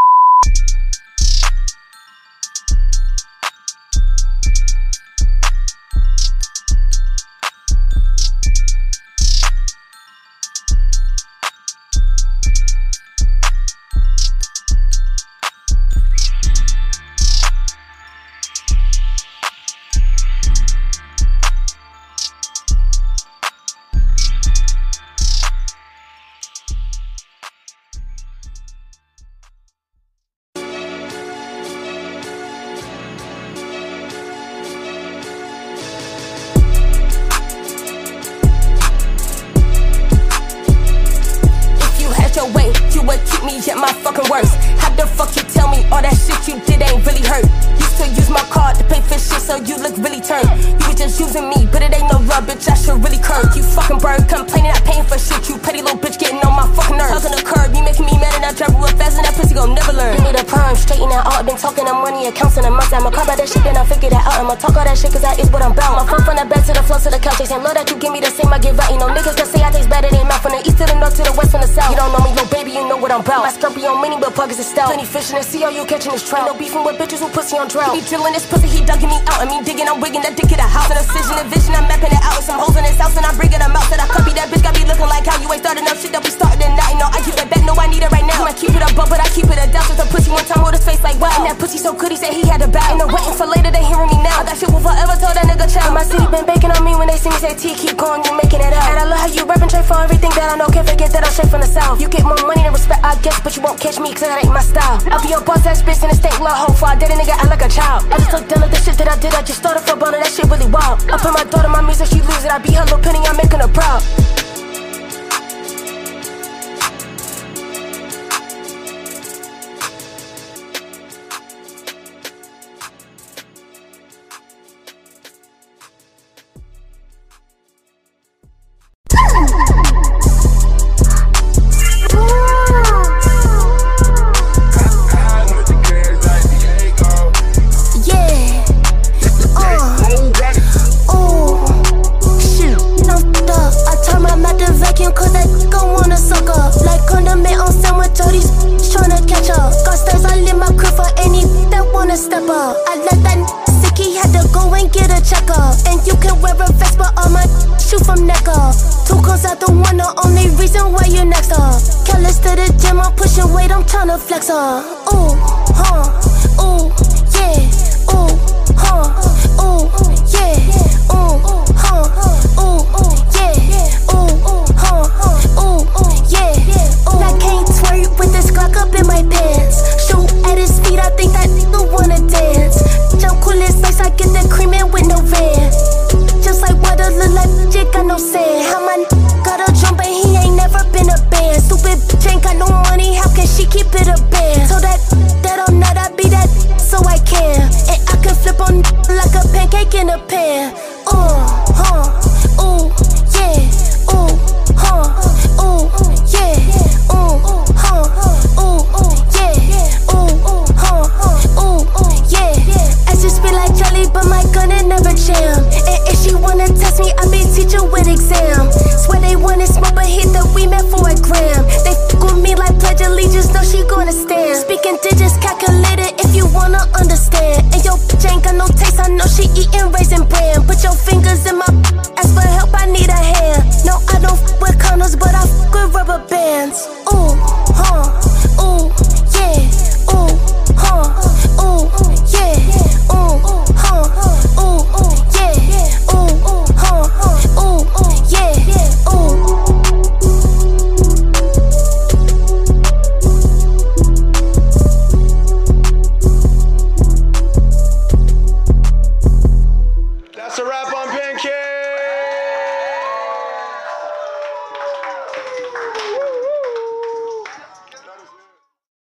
Is 75.23 75.31
stout. 75.31 75.31
Plenty 75.31 75.31
fish 75.31 75.31
in 75.31 75.37
the 75.37 75.43
sea, 75.43 75.63
all 75.63 75.71
you 75.71 75.85
catching 75.85 76.11
this 76.11 76.27
trout. 76.27 76.47
No 76.47 76.53
beefing 76.57 76.83
with 76.83 76.97
bitches 76.99 77.19
who 77.19 77.29
pussy 77.29 77.57
on 77.57 77.67
drought. 77.67 77.95
He 77.95 78.01
drilling 78.03 78.33
this 78.33 78.45
pussy, 78.47 78.67
he 78.67 78.83
dugging 78.83 79.09
me 79.09 79.19
out. 79.31 79.39
I 79.39 79.45
mean, 79.47 79.63
digging, 79.63 79.87
I'm 79.87 79.99
wigging 80.01 80.21
that 80.23 80.35
dick 80.35 80.51
in 80.51 80.59
the 80.59 80.67
house. 80.67 80.91
An 80.91 80.99
incision, 80.99 81.39
a 81.39 81.45
vision, 81.47 81.75
I'm 81.75 81.87
mapping 81.87 82.11
it 82.11 82.23
out. 82.23 82.35
With 82.35 82.47
some 82.47 82.59
hoes 82.59 82.75
in 82.75 82.83
his 82.83 82.99
house, 82.99 83.15
and 83.15 83.25
I'm 83.25 83.35
bringing 83.37 83.59
them 83.59 83.71
out. 83.71 83.87
Said 83.87 83.99
I 84.03 84.07
copy 84.07 84.35
that 84.35 84.51
bitch, 84.51 84.63
got 84.63 84.75
me 84.75 84.83
looking 84.83 85.07
like 85.07 85.25
how 85.25 85.39
you 85.39 85.47
ain't 85.51 85.63
starting 85.63 85.87
up 85.87 85.97
shit 85.97 86.11
that 86.11 86.23
we 86.23 86.31
started 86.31 86.59
and 86.63 86.75
now. 86.75 86.87
You 86.91 86.99
know, 86.99 87.09
I 87.09 87.19
keep 87.23 87.37
it 87.39 87.47
back, 87.47 87.63
no, 87.63 87.73
I 87.77 87.87
need 87.87 88.03
it 88.03 88.11
right 88.11 88.25
now. 88.25 88.43
I 88.43 88.53
keep 88.53 88.73
it 88.75 88.83
up, 88.83 88.93
but 88.95 89.19
I 89.19 89.27
keep 89.31 89.47
it 89.47 89.59
a 89.59 89.65
down. 89.71 89.85
Just 89.87 90.01
a 90.03 90.07
pussy 90.09 90.31
one 90.31 90.43
time, 90.45 90.63
hold 90.63 90.75
his 90.75 90.83
face 90.83 91.01
like 91.03 91.17
wow. 91.19 91.31
And 91.39 91.47
that 91.47 91.57
pussy 91.59 91.79
so 91.79 91.93
good, 91.95 92.11
he 92.11 92.17
said 92.19 92.33
he 92.33 92.43
had 92.47 92.59
to 92.61 92.69
bow. 92.69 92.83
Ain't 92.89 92.99
no 92.99 93.07
waiting 93.07 93.35
for 93.35 93.47
later, 93.47 93.71
they 93.71 93.83
hearing 93.85 94.09
me 94.11 94.19
now. 94.19 94.43
That 94.43 94.59
shit 94.59 94.69
will 94.71 94.83
forever 94.83 95.15
tell 95.15 95.33
that 95.33 95.45
nigga 95.47 95.67
child. 95.71 95.95
My 95.95 96.03
city 96.03 96.25
been 96.27 96.45
baking 96.45 96.71
on 96.71 96.83
me 96.83 96.95
when 96.99 97.07
they 97.07 97.17
see 97.17 97.31
me 97.31 97.39
say 97.39 97.55
T, 97.55 97.75
keep 97.75 97.95
going, 97.95 98.25
you 98.25 98.33
making 98.35 98.59
it 98.59 98.73
out. 98.73 98.87
And 98.91 98.99
I 98.99 99.05
love 99.07 99.21
how 99.23 99.29
you 99.31 99.45
rapping 99.45 99.71
trade 99.71 99.87
for 99.87 99.99
everything 100.03 100.33
that 100.35 100.51
I 100.51 100.55
know. 100.57 100.67
Can't 100.67 100.87
forget 100.87 101.11
that 101.15 101.23
I'm 101.23 101.31
straight 101.31 101.51
from 101.51 101.61
the 101.61 101.69
south. 101.69 102.01
You 102.01 102.09
get 102.09 102.23
more 102.25 102.39
money 102.43 102.62
I 103.03 103.19
guess, 103.21 103.39
but 103.41 103.55
you 103.55 103.61
won't 103.61 103.79
catch 103.79 103.99
me, 103.99 104.13
cause 104.13 104.31
that 104.31 104.39
ain't 104.43 104.53
my 104.53 104.63
style. 104.63 104.97
I'll 105.11 105.21
be 105.21 105.29
your 105.29 105.43
boss, 105.43 105.63
that 105.65 105.75
spits 105.75 106.01
in 106.03 106.09
the 106.09 106.15
stink, 106.15 106.39
little 106.39 106.55
hoe. 106.55 106.73
For 106.73 106.87
I 106.87 106.95
did 106.95 107.11
a 107.11 107.15
nigga, 107.19 107.35
I 107.35 107.47
like 107.47 107.61
a 107.61 107.67
child. 107.67 108.07
I 108.07 108.17
just 108.17 108.31
took 108.31 108.47
down 108.47 108.63
the 108.63 108.79
shit 108.79 108.97
that 108.97 109.11
I 109.11 109.19
did, 109.19 109.35
I 109.35 109.43
just 109.43 109.59
started 109.59 109.83
for 109.83 109.95
bone, 109.95 110.11
that 110.15 110.31
shit 110.31 110.47
really 110.47 110.71
wild. 110.71 111.03
I 111.11 111.17
put 111.19 111.33
my 111.35 111.43
daughter, 111.43 111.67
my 111.67 111.81
music, 111.81 112.07
she 112.07 112.21
lose 112.23 112.45
it. 112.47 112.51
I 112.51 112.59
be 112.59 112.71
her 112.73 112.83
little 112.83 112.99
penny, 112.99 113.19
I'm 113.27 113.35
making 113.35 113.59
her 113.59 113.67
proud. 113.67 114.01